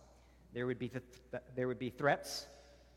There 0.53 0.66
would 0.66 0.79
be, 0.79 0.88
th- 0.88 1.03
there 1.57 1.66
would 1.66 1.79
be 1.81 1.90
threats, 1.90 2.47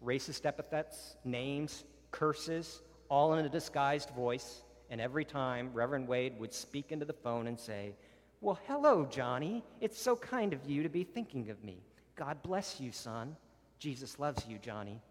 racist 0.06 0.46
epithets, 0.46 1.16
names, 1.26 1.84
curses, 2.12 2.82
all 3.10 3.34
in 3.34 3.44
a 3.44 3.50
disguised 3.50 4.12
voice. 4.12 4.62
And 4.92 5.02
every 5.02 5.26
time, 5.26 5.72
Reverend 5.74 6.08
Wade 6.08 6.40
would 6.40 6.54
speak 6.54 6.92
into 6.92 7.06
the 7.06 7.14
phone 7.14 7.48
and 7.48 7.60
say, 7.60 7.96
Well, 8.40 8.60
hello, 8.68 9.06
Johnny. 9.06 9.64
It's 9.82 10.00
so 10.00 10.16
kind 10.16 10.54
of 10.54 10.64
you 10.70 10.84
to 10.84 10.90
be 10.90 11.04
thinking 11.04 11.50
of 11.50 11.64
me. 11.64 11.82
God 12.16 12.44
bless 12.44 12.80
you, 12.80 12.92
son. 12.92 13.36
Jesus 13.80 14.20
loves 14.20 14.46
you, 14.48 14.60
Johnny. 14.60 15.02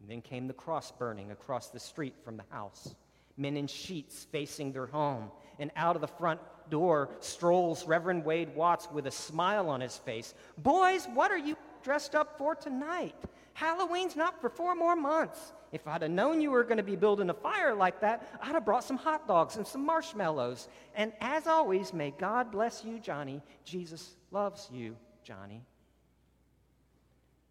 And 0.00 0.08
then 0.08 0.22
came 0.22 0.46
the 0.46 0.54
cross 0.54 0.90
burning 0.90 1.30
across 1.30 1.68
the 1.68 1.80
street 1.80 2.14
from 2.24 2.36
the 2.36 2.44
house. 2.50 2.94
Men 3.36 3.56
in 3.56 3.66
sheets 3.66 4.26
facing 4.32 4.72
their 4.72 4.86
home. 4.86 5.30
And 5.58 5.70
out 5.76 5.94
of 5.94 6.02
the 6.02 6.08
front 6.08 6.40
door 6.70 7.10
strolls 7.20 7.86
Reverend 7.86 8.24
Wade 8.24 8.54
Watts 8.54 8.88
with 8.90 9.06
a 9.06 9.10
smile 9.10 9.68
on 9.68 9.80
his 9.80 9.96
face. 9.96 10.34
Boys, 10.58 11.06
what 11.12 11.30
are 11.30 11.38
you 11.38 11.56
dressed 11.82 12.14
up 12.14 12.38
for 12.38 12.54
tonight? 12.54 13.14
Halloween's 13.54 14.16
not 14.16 14.40
for 14.40 14.48
four 14.48 14.74
more 14.74 14.96
months. 14.96 15.52
If 15.72 15.86
I'd 15.86 16.02
have 16.02 16.10
known 16.10 16.40
you 16.40 16.50
were 16.50 16.64
going 16.64 16.78
to 16.78 16.82
be 16.82 16.96
building 16.96 17.30
a 17.30 17.34
fire 17.34 17.74
like 17.74 18.00
that, 18.00 18.38
I'd 18.42 18.54
have 18.54 18.64
brought 18.64 18.84
some 18.84 18.96
hot 18.96 19.28
dogs 19.28 19.56
and 19.56 19.66
some 19.66 19.84
marshmallows. 19.84 20.68
And 20.94 21.12
as 21.20 21.46
always, 21.46 21.92
may 21.92 22.12
God 22.12 22.50
bless 22.50 22.84
you, 22.84 22.98
Johnny. 22.98 23.42
Jesus 23.64 24.16
loves 24.30 24.68
you, 24.72 24.96
Johnny. 25.22 25.62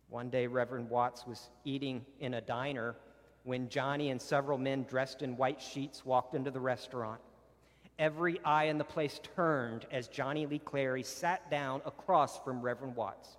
One 0.09 0.29
day, 0.29 0.47
Reverend 0.47 0.89
Watts 0.89 1.27
was 1.27 1.49
eating 1.65 2.03
in 2.19 2.33
a 2.33 2.41
diner 2.41 2.95
when 3.43 3.69
Johnny 3.69 4.09
and 4.09 4.21
several 4.21 4.57
men 4.57 4.85
dressed 4.89 5.21
in 5.21 5.37
white 5.37 5.61
sheets 5.61 6.05
walked 6.05 6.35
into 6.35 6.51
the 6.51 6.59
restaurant. 6.59 7.21
Every 7.99 8.39
eye 8.43 8.65
in 8.65 8.77
the 8.77 8.83
place 8.83 9.19
turned 9.35 9.85
as 9.91 10.07
Johnny 10.07 10.45
Lee 10.45 10.59
Clary 10.59 11.03
sat 11.03 11.51
down 11.51 11.81
across 11.85 12.39
from 12.39 12.61
Reverend 12.61 12.95
Watts. 12.95 13.37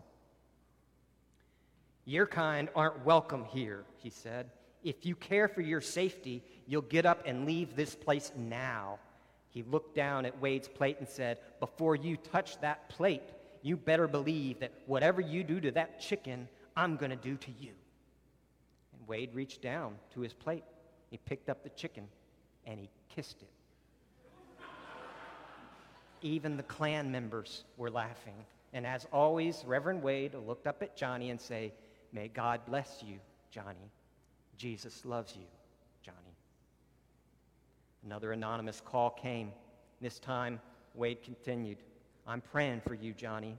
Your 2.04 2.26
kind 2.26 2.68
aren't 2.74 3.04
welcome 3.04 3.44
here, 3.44 3.85
he 3.96 4.11
said. 4.11 4.50
If 4.83 5.04
you 5.04 5.14
care 5.14 5.48
for 5.48 5.61
your 5.61 5.80
safety, 5.80 6.42
you'll 6.66 6.83
get 6.83 7.04
up 7.04 7.22
and 7.26 7.46
leave 7.46 7.74
this 7.74 7.94
place 7.94 8.33
now. 8.37 8.98
He 9.48 9.62
looked 9.64 9.96
down 9.96 10.24
at 10.24 10.40
Wade's 10.40 10.68
plate 10.68 10.96
and 11.00 11.09
said, 11.09 11.38
Before 11.59 11.96
you 11.96 12.16
touch 12.16 12.61
that 12.61 12.88
plate, 12.88 13.22
you 13.62 13.76
better 13.76 14.09
believe 14.09 14.61
that 14.61 14.72
whatever 14.87 15.20
you 15.20 15.42
do 15.44 15.61
to 15.61 15.70
that 15.72 16.00
chicken, 16.00 16.48
I'm 16.80 16.96
going 16.96 17.10
to 17.10 17.16
do 17.16 17.36
to 17.36 17.50
you. 17.60 17.72
And 18.98 19.06
Wade 19.06 19.34
reached 19.34 19.60
down 19.60 19.96
to 20.14 20.22
his 20.22 20.32
plate. 20.32 20.64
He 21.10 21.18
picked 21.18 21.50
up 21.50 21.62
the 21.62 21.68
chicken 21.68 22.08
and 22.64 22.80
he 22.80 22.88
kissed 23.14 23.42
it. 23.42 23.50
Even 26.22 26.56
the 26.56 26.62
Klan 26.62 27.12
members 27.12 27.64
were 27.76 27.90
laughing. 27.90 28.32
And 28.72 28.86
as 28.86 29.06
always, 29.12 29.62
Reverend 29.66 30.02
Wade 30.02 30.34
looked 30.46 30.66
up 30.66 30.82
at 30.82 30.96
Johnny 30.96 31.28
and 31.28 31.38
say, 31.38 31.74
May 32.14 32.28
God 32.28 32.60
bless 32.66 33.02
you, 33.06 33.16
Johnny. 33.50 33.90
Jesus 34.56 35.04
loves 35.04 35.36
you, 35.36 35.46
Johnny. 36.02 36.16
Another 38.06 38.32
anonymous 38.32 38.80
call 38.82 39.10
came. 39.10 39.52
This 40.00 40.18
time, 40.18 40.58
Wade 40.94 41.22
continued, 41.22 41.78
I'm 42.26 42.40
praying 42.40 42.80
for 42.86 42.94
you, 42.94 43.12
Johnny. 43.12 43.58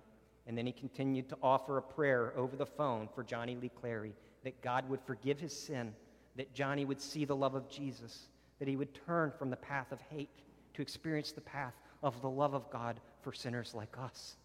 And 0.52 0.58
then 0.58 0.66
he 0.66 0.74
continued 0.74 1.30
to 1.30 1.38
offer 1.42 1.78
a 1.78 1.82
prayer 1.82 2.34
over 2.36 2.58
the 2.58 2.66
phone 2.66 3.08
for 3.16 3.24
Johnny 3.24 3.56
Lee 3.56 3.72
Clary 3.80 4.12
that 4.44 4.62
God 4.62 4.90
would 4.90 5.00
forgive 5.00 5.40
his 5.40 5.58
sin, 5.58 5.94
that 6.36 6.54
Johnny 6.54 6.84
would 6.84 7.00
see 7.00 7.24
the 7.24 7.34
love 7.34 7.56
of 7.56 7.70
Jesus, 7.70 8.28
that 8.60 8.68
he 8.68 8.76
would 8.76 8.94
turn 9.06 9.32
from 9.32 9.50
the 9.50 9.56
path 9.56 9.94
of 9.94 10.02
hate 10.10 10.28
to 10.74 10.82
experience 10.82 11.32
the 11.32 11.40
path 11.40 11.74
of 12.04 12.22
the 12.22 12.30
love 12.30 12.54
of 12.54 12.70
God 12.70 13.00
for 13.22 13.32
sinners 13.32 13.74
like 13.74 13.96
us. 13.98 14.36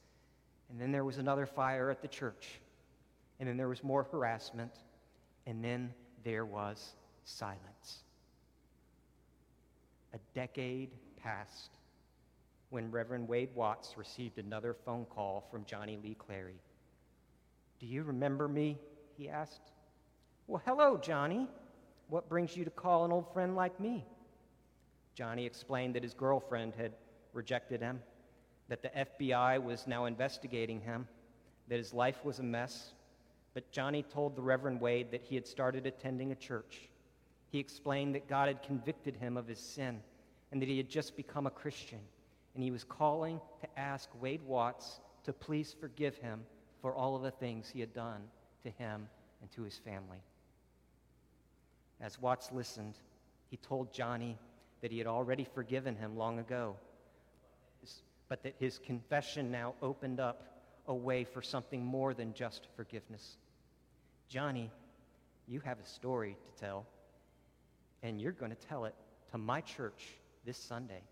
And 0.71 0.81
then 0.81 0.93
there 0.93 1.05
was 1.05 1.19
another 1.19 1.45
fire 1.45 1.91
at 1.91 2.03
the 2.03 2.07
church. 2.07 2.61
And 3.41 3.49
then 3.49 3.57
there 3.57 3.67
was 3.67 3.83
more 3.83 4.05
harassment. 4.05 4.77
And 5.45 5.65
then 5.65 5.93
there 6.23 6.45
was 6.45 6.95
silence. 7.25 8.05
A 10.15 10.19
decade 10.37 10.91
passed 11.21 11.76
when 12.71 12.91
Reverend 12.91 13.29
Wade 13.29 13.51
Watts 13.55 13.97
received 13.97 14.39
another 14.39 14.75
phone 14.75 15.05
call 15.07 15.47
from 15.51 15.65
Johnny 15.65 15.99
Lee 16.03 16.17
Clary. 16.19 16.61
Do 17.79 17.87
you 17.87 18.03
remember 18.03 18.49
me? 18.49 18.79
he 19.17 19.29
asked. 19.29 19.73
Well, 20.47 20.63
hello, 20.65 20.97
Johnny. 20.97 21.49
What 22.09 22.29
brings 22.29 22.57
you 22.57 22.65
to 22.65 22.71
call 22.71 23.05
an 23.05 23.13
old 23.13 23.33
friend 23.33 23.57
like 23.57 23.79
me? 23.81 24.05
Johnny 25.15 25.47
explained 25.47 25.95
that 25.95 26.03
his 26.03 26.15
girlfriend 26.15 26.75
had 26.75 26.93
rejected 27.33 27.81
him, 27.81 28.01
that 28.69 28.83
the 28.83 28.91
FBI 28.91 29.63
was 29.63 29.87
now 29.87 30.05
investigating 30.05 30.81
him, 30.81 31.07
that 31.69 31.79
his 31.79 31.95
life 31.95 32.25
was 32.25 32.39
a 32.39 32.43
mess. 32.43 32.93
But 33.55 33.71
Johnny 33.71 34.03
told 34.03 34.37
the 34.37 34.43
Reverend 34.43 34.81
Wade 34.81 35.11
that 35.13 35.23
he 35.23 35.35
had 35.35 35.47
started 35.47 35.87
attending 35.87 36.33
a 36.33 36.37
church. 36.37 36.89
He 37.51 37.59
explained 37.59 38.15
that 38.15 38.29
God 38.29 38.49
had 38.49 38.63
convicted 38.63 39.17
him 39.17 39.37
of 39.37 39.47
his 39.47 39.59
sin 39.59 40.01
and 40.53 40.61
that 40.61 40.69
he 40.69 40.77
had 40.77 40.91
just 40.91 41.17
become 41.17 41.47
a 41.47 41.51
Christian 41.51 42.01
and 42.57 42.65
he 42.65 42.71
was 42.71 42.85
calling 42.85 43.39
to 43.61 43.79
ask 43.79 44.09
Wade 44.21 44.43
Watts 44.43 45.01
to 45.25 45.33
please 45.33 45.77
forgive 45.79 46.17
him 46.17 46.41
for 46.81 46.95
all 46.95 47.15
of 47.15 47.23
the 47.23 47.31
things 47.31 47.69
he 47.69 47.81
had 47.81 47.93
done 47.93 48.23
to 48.65 48.71
him 48.71 49.09
and 49.43 49.53
to 49.53 49.63
his 49.63 49.77
family. 49.77 50.23
As 52.01 52.21
Watts 52.21 52.51
listened, 52.53 52.95
he 53.51 53.59
told 53.59 53.93
Johnny 53.93 54.39
that 54.81 54.91
he 54.91 54.99
had 54.99 55.07
already 55.07 55.45
forgiven 55.45 55.97
him 55.97 56.17
long 56.17 56.39
ago, 56.39 56.77
but 58.29 58.43
that 58.43 58.55
his 58.59 58.79
confession 58.79 59.51
now 59.51 59.75
opened 59.83 60.19
up 60.19 60.43
a 60.89 60.95
way 60.95 61.25
for 61.25 61.43
something 61.43 61.85
more 61.85 62.15
than 62.15 62.33
just 62.33 62.69
forgiveness. 62.75 63.37
Johnny, 64.29 64.71
you 65.47 65.61
have 65.61 65.79
a 65.79 65.87
story 65.87 66.37
to 66.43 66.65
tell, 66.65 66.87
and 68.03 68.21
you're 68.21 68.33
going 68.33 68.51
to 68.51 68.67
tell 68.67 68.87
it 68.87 68.95
to 69.31 69.39
my 69.39 69.61
church 69.61 70.07
this 70.45 70.57
Sunday. 70.57 71.03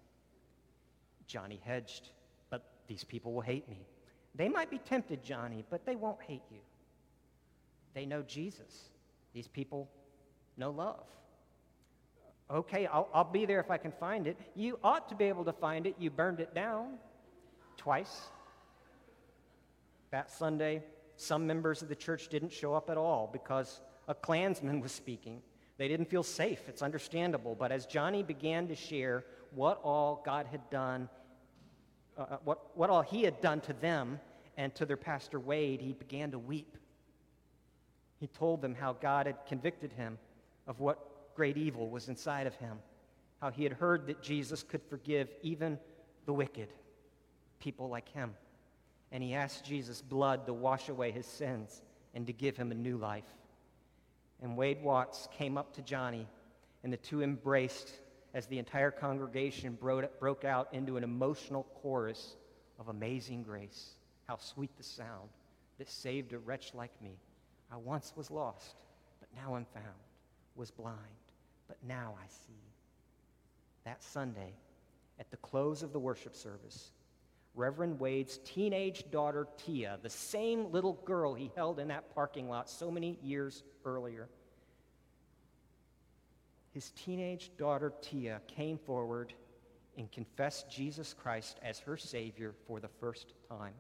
Johnny 1.27 1.61
hedged, 1.65 2.11
but 2.51 2.65
these 2.87 3.05
people 3.05 3.33
will 3.33 3.41
hate 3.41 3.69
me. 3.69 3.87
They 4.35 4.49
might 4.49 4.71
be 4.71 4.79
tempted, 4.79 5.23
Johnny, 5.23 5.65
but 5.71 5.87
they 5.87 5.97
won't 5.97 6.21
hate 6.23 6.43
you. 6.51 6.59
They 7.95 8.05
know 8.05 8.23
Jesus. 8.23 8.91
These 9.33 9.49
people 9.49 9.89
know 10.57 10.71
love. 10.71 11.07
Okay, 12.51 12.87
I'll, 12.87 13.09
I'll 13.15 13.25
be 13.25 13.47
there 13.47 13.61
if 13.61 13.71
I 13.71 13.79
can 13.79 13.93
find 13.93 14.27
it. 14.27 14.39
You 14.55 14.79
ought 14.85 15.09
to 15.09 15.15
be 15.15 15.25
able 15.25 15.45
to 15.45 15.53
find 15.53 15.87
it. 15.87 15.95
You 15.99 16.11
burned 16.11 16.41
it 16.41 16.55
down 16.55 16.99
twice. 17.77 18.29
That 20.11 20.31
Sunday, 20.31 20.83
some 21.17 21.47
members 21.47 21.83
of 21.83 21.89
the 21.89 21.97
church 21.97 22.29
didn't 22.29 22.53
show 22.53 22.75
up 22.75 22.91
at 22.91 22.97
all 22.97 23.31
because 23.33 23.81
a 24.09 24.15
Klansman 24.15 24.81
was 24.81 24.93
speaking. 24.93 25.41
They 25.79 25.89
didn't 25.89 26.07
feel 26.07 26.23
safe. 26.23 26.69
It's 26.69 26.83
understandable. 26.83 27.55
But 27.55 27.73
as 27.73 27.87
Johnny 27.87 28.23
began 28.23 28.69
to 28.69 28.75
share 28.75 29.25
what 29.55 29.81
all 29.83 30.23
God 30.25 30.47
had 30.51 30.69
done, 30.71 31.09
uh, 32.19 32.23
uh, 32.23 32.37
what, 32.45 32.77
what 32.77 32.91
all 32.91 33.03
he 33.03 33.23
had 33.23 33.41
done 33.41 33.61
to 33.63 33.73
them 33.73 34.21
and 34.57 34.75
to 34.75 34.87
their 34.87 34.97
pastor 34.97 35.41
Wade, 35.41 35.81
he 35.81 35.93
began 35.93 36.31
to 36.31 36.39
weep. 36.39 36.77
He 38.21 38.27
told 38.29 38.63
them 38.63 38.75
how 38.75 38.93
God 38.95 39.27
had 39.27 39.37
convicted 39.47 39.93
him 39.93 40.19
of 40.67 40.81
what 40.81 41.35
great 41.35 41.57
evil 41.57 41.91
was 41.91 42.09
inside 42.09 42.47
of 42.47 42.55
him, 42.57 42.79
how 43.41 43.51
he 43.51 43.65
had 43.65 43.73
heard 43.73 44.07
that 44.07 44.23
Jesus 44.23 44.63
could 44.63 44.83
forgive 44.89 45.29
even 45.43 45.79
the 46.27 46.33
wicked, 46.33 46.69
people 47.61 47.89
like 47.89 48.09
him. 48.11 48.35
And 49.13 49.23
he 49.23 49.35
asked 49.35 49.65
Jesus' 49.65 50.01
blood 50.01 50.47
to 50.47 50.53
wash 50.53 50.89
away 50.89 51.11
his 51.11 51.27
sins 51.27 51.83
and 52.15 52.27
to 52.27 52.33
give 52.33 52.57
him 52.57 52.71
a 52.71 52.75
new 52.75 52.97
life. 52.97 53.25
And 54.43 54.57
Wade 54.57 54.83
Watts 54.83 55.29
came 55.37 55.59
up 55.59 55.75
to 55.75 55.83
Johnny, 55.83 56.27
and 56.83 56.93
the 56.93 56.97
two 56.97 57.23
embraced 57.23 57.93
as 58.35 58.47
the 58.47 58.59
entire 58.59 58.91
congregation 58.91 59.79
broke 59.81 60.45
out 60.45 60.69
into 60.73 60.97
an 60.97 61.05
emotional 61.05 61.67
chorus 61.81 62.37
of 62.79 62.89
amazing 62.89 63.45
grace. 63.45 63.95
How 64.27 64.37
sweet 64.37 64.77
the 64.77 64.83
sound 64.83 65.31
that 65.79 65.89
saved 65.89 66.33
a 66.33 66.39
wretch 66.39 66.75
like 66.75 67.01
me. 67.01 67.17
I 67.73 67.77
once 67.77 68.13
was 68.17 68.31
lost, 68.31 68.77
but 69.21 69.29
now 69.35 69.55
I'm 69.55 69.67
found, 69.67 69.87
was 70.57 70.71
blind, 70.71 70.99
but 71.69 71.79
now 71.87 72.15
I 72.21 72.27
see. 72.27 72.61
That 73.85 74.03
Sunday, 74.03 74.53
at 75.21 75.31
the 75.31 75.37
close 75.39 75.83
of 75.83 75.93
the 75.93 75.99
worship 75.99 76.35
service, 76.35 76.91
Reverend 77.55 78.01
Wade's 78.01 78.39
teenage 78.45 79.11
daughter, 79.13 79.47
Tia, 79.65 79.99
the 80.03 80.11
same 80.11 80.73
little 80.73 80.95
girl 81.05 81.35
he 81.35 81.53
held 81.55 81.79
in 81.79 81.89
that 81.89 82.13
parking 82.15 82.49
lot 82.49 82.69
so 82.69 82.91
many 82.91 83.19
years 83.23 83.63
earlier, 83.85 84.29
his 86.75 86.91
teenage 86.91 87.53
daughter, 87.57 87.93
Tia, 88.03 88.41
came 88.49 88.79
forward 88.79 89.33
and 89.97 90.11
confessed 90.11 90.69
Jesus 90.69 91.15
Christ 91.15 91.61
as 91.63 91.79
her 91.79 91.97
Savior 91.97 92.53
for 92.67 92.81
the 92.81 92.89
first 92.89 93.33
time. 93.49 93.75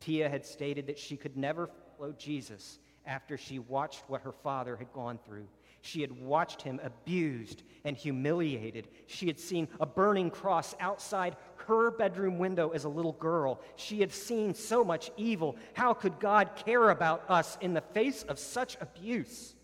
Tia 0.00 0.28
had 0.28 0.44
stated 0.44 0.86
that 0.86 0.98
she 0.98 1.16
could 1.16 1.34
never 1.34 1.70
follow 1.96 2.12
Jesus 2.12 2.78
after 3.06 3.38
she 3.38 3.58
watched 3.58 4.02
what 4.06 4.20
her 4.20 4.32
father 4.32 4.76
had 4.76 4.92
gone 4.92 5.18
through. 5.24 5.48
She 5.80 6.02
had 6.02 6.12
watched 6.12 6.60
him 6.60 6.78
abused 6.82 7.62
and 7.84 7.96
humiliated. 7.96 8.88
She 9.06 9.26
had 9.26 9.40
seen 9.40 9.66
a 9.80 9.86
burning 9.86 10.30
cross 10.30 10.74
outside 10.80 11.36
her 11.66 11.90
bedroom 11.90 12.38
window 12.38 12.70
as 12.70 12.84
a 12.84 12.88
little 12.88 13.12
girl. 13.12 13.62
She 13.76 14.00
had 14.00 14.12
seen 14.12 14.54
so 14.54 14.84
much 14.84 15.10
evil. 15.16 15.56
How 15.72 15.94
could 15.94 16.20
God 16.20 16.50
care 16.54 16.90
about 16.90 17.24
us 17.30 17.56
in 17.62 17.72
the 17.72 17.80
face 17.80 18.24
of 18.24 18.38
such 18.38 18.76
abuse? 18.78 19.54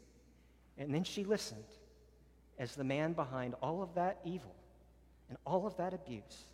And 0.79 0.94
then 0.94 1.05
she 1.05 1.24
listened 1.24 1.64
as 2.60 2.76
the 2.76 2.84
man 2.84 3.14
behind 3.14 3.54
all 3.62 3.82
of 3.82 3.92
that 3.94 4.20
evil 4.24 4.54
and 5.30 5.38
all 5.46 5.66
of 5.66 5.76
that 5.78 5.94
abuse 5.94 6.44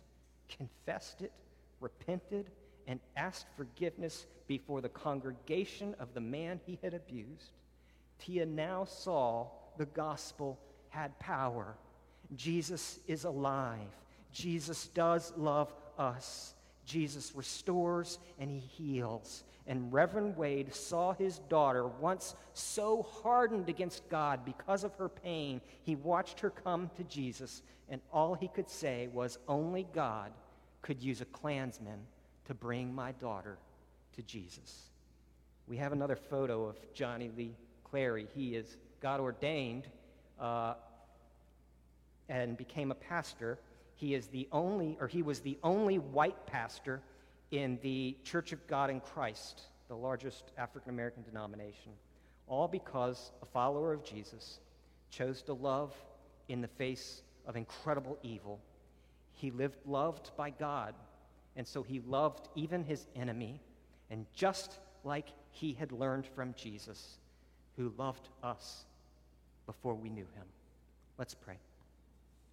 confessed 0.47 1.21
it, 1.21 1.33
repented, 1.81 2.49
and 2.87 3.01
asked 3.17 3.47
forgiveness 3.57 4.25
before 4.47 4.79
the 4.79 4.89
congregation 4.89 5.93
of 5.99 6.13
the 6.13 6.21
man 6.21 6.61
he 6.65 6.79
had 6.81 6.93
abused. 6.93 7.51
Tia 8.19 8.45
now 8.45 8.85
saw 8.85 9.47
the 9.77 9.85
gospel 9.87 10.57
had 10.89 11.19
power. 11.19 11.75
Jesus 12.35 12.99
is 13.05 13.25
alive. 13.25 13.89
Jesus 14.31 14.87
does 14.87 15.33
love 15.35 15.73
us. 15.97 16.53
Jesus 16.87 17.33
restores 17.35 18.17
and 18.39 18.49
he 18.49 18.59
heals. 18.59 19.43
And 19.67 19.91
Reverend 19.91 20.37
Wade 20.37 20.73
saw 20.73 21.13
his 21.13 21.39
daughter, 21.49 21.85
once 21.85 22.35
so 22.53 23.03
hardened 23.21 23.67
against 23.67 24.07
God 24.09 24.45
because 24.45 24.85
of 24.85 24.95
her 24.95 25.09
pain, 25.09 25.59
he 25.83 25.95
watched 25.95 26.39
her 26.39 26.49
come 26.49 26.89
to 26.95 27.03
Jesus, 27.03 27.61
and 27.89 27.99
all 28.13 28.33
he 28.33 28.47
could 28.47 28.69
say 28.69 29.09
was, 29.13 29.37
Only 29.47 29.85
God 29.93 30.31
could 30.81 31.01
use 31.01 31.19
a 31.19 31.25
Klansman 31.25 31.99
to 32.45 32.53
bring 32.53 32.95
my 32.95 33.11
daughter 33.13 33.57
to 34.15 34.21
Jesus. 34.21 34.83
We 35.67 35.75
have 35.77 35.91
another 35.91 36.15
photo 36.15 36.63
of 36.65 36.77
Johnny 36.93 37.29
Lee 37.35 37.53
Clary. 37.83 38.25
He 38.33 38.55
is 38.55 38.77
God 39.01 39.19
ordained 39.19 39.87
uh, 40.39 40.75
and 42.29 42.55
became 42.55 42.91
a 42.91 42.95
pastor. 42.95 43.59
He 43.97 44.13
is 44.13 44.27
the 44.27 44.47
only, 44.51 44.95
or 45.01 45.07
he 45.07 45.23
was 45.23 45.39
the 45.39 45.57
only 45.63 45.97
white 45.97 46.45
pastor 46.45 47.01
in 47.49 47.79
the 47.81 48.15
Church 48.23 48.51
of 48.53 48.65
God 48.67 48.91
in 48.91 48.99
Christ, 48.99 49.63
the 49.87 49.95
largest 49.95 50.51
African 50.55 50.91
American 50.91 51.23
denomination, 51.23 51.91
all 52.47 52.67
because 52.67 53.31
a 53.41 53.45
follower 53.45 53.93
of 53.93 54.03
Jesus 54.03 54.59
chose 55.09 55.41
to 55.43 55.53
love 55.53 55.95
in 56.47 56.61
the 56.61 56.67
face 56.67 57.23
of 57.47 57.55
incredible 57.55 58.19
evil. 58.21 58.59
He 59.33 59.49
lived 59.49 59.79
loved 59.83 60.29
by 60.37 60.51
God, 60.51 60.93
and 61.55 61.67
so 61.67 61.81
he 61.81 61.99
loved 62.01 62.49
even 62.53 62.83
his 62.83 63.07
enemy, 63.15 63.59
and 64.11 64.27
just 64.35 64.77
like 65.03 65.29
he 65.49 65.73
had 65.73 65.91
learned 65.91 66.27
from 66.27 66.53
Jesus, 66.53 67.17
who 67.77 67.91
loved 67.97 68.29
us 68.43 68.85
before 69.65 69.95
we 69.95 70.09
knew 70.09 70.27
him. 70.35 70.45
Let's 71.17 71.33
pray. 71.33 71.57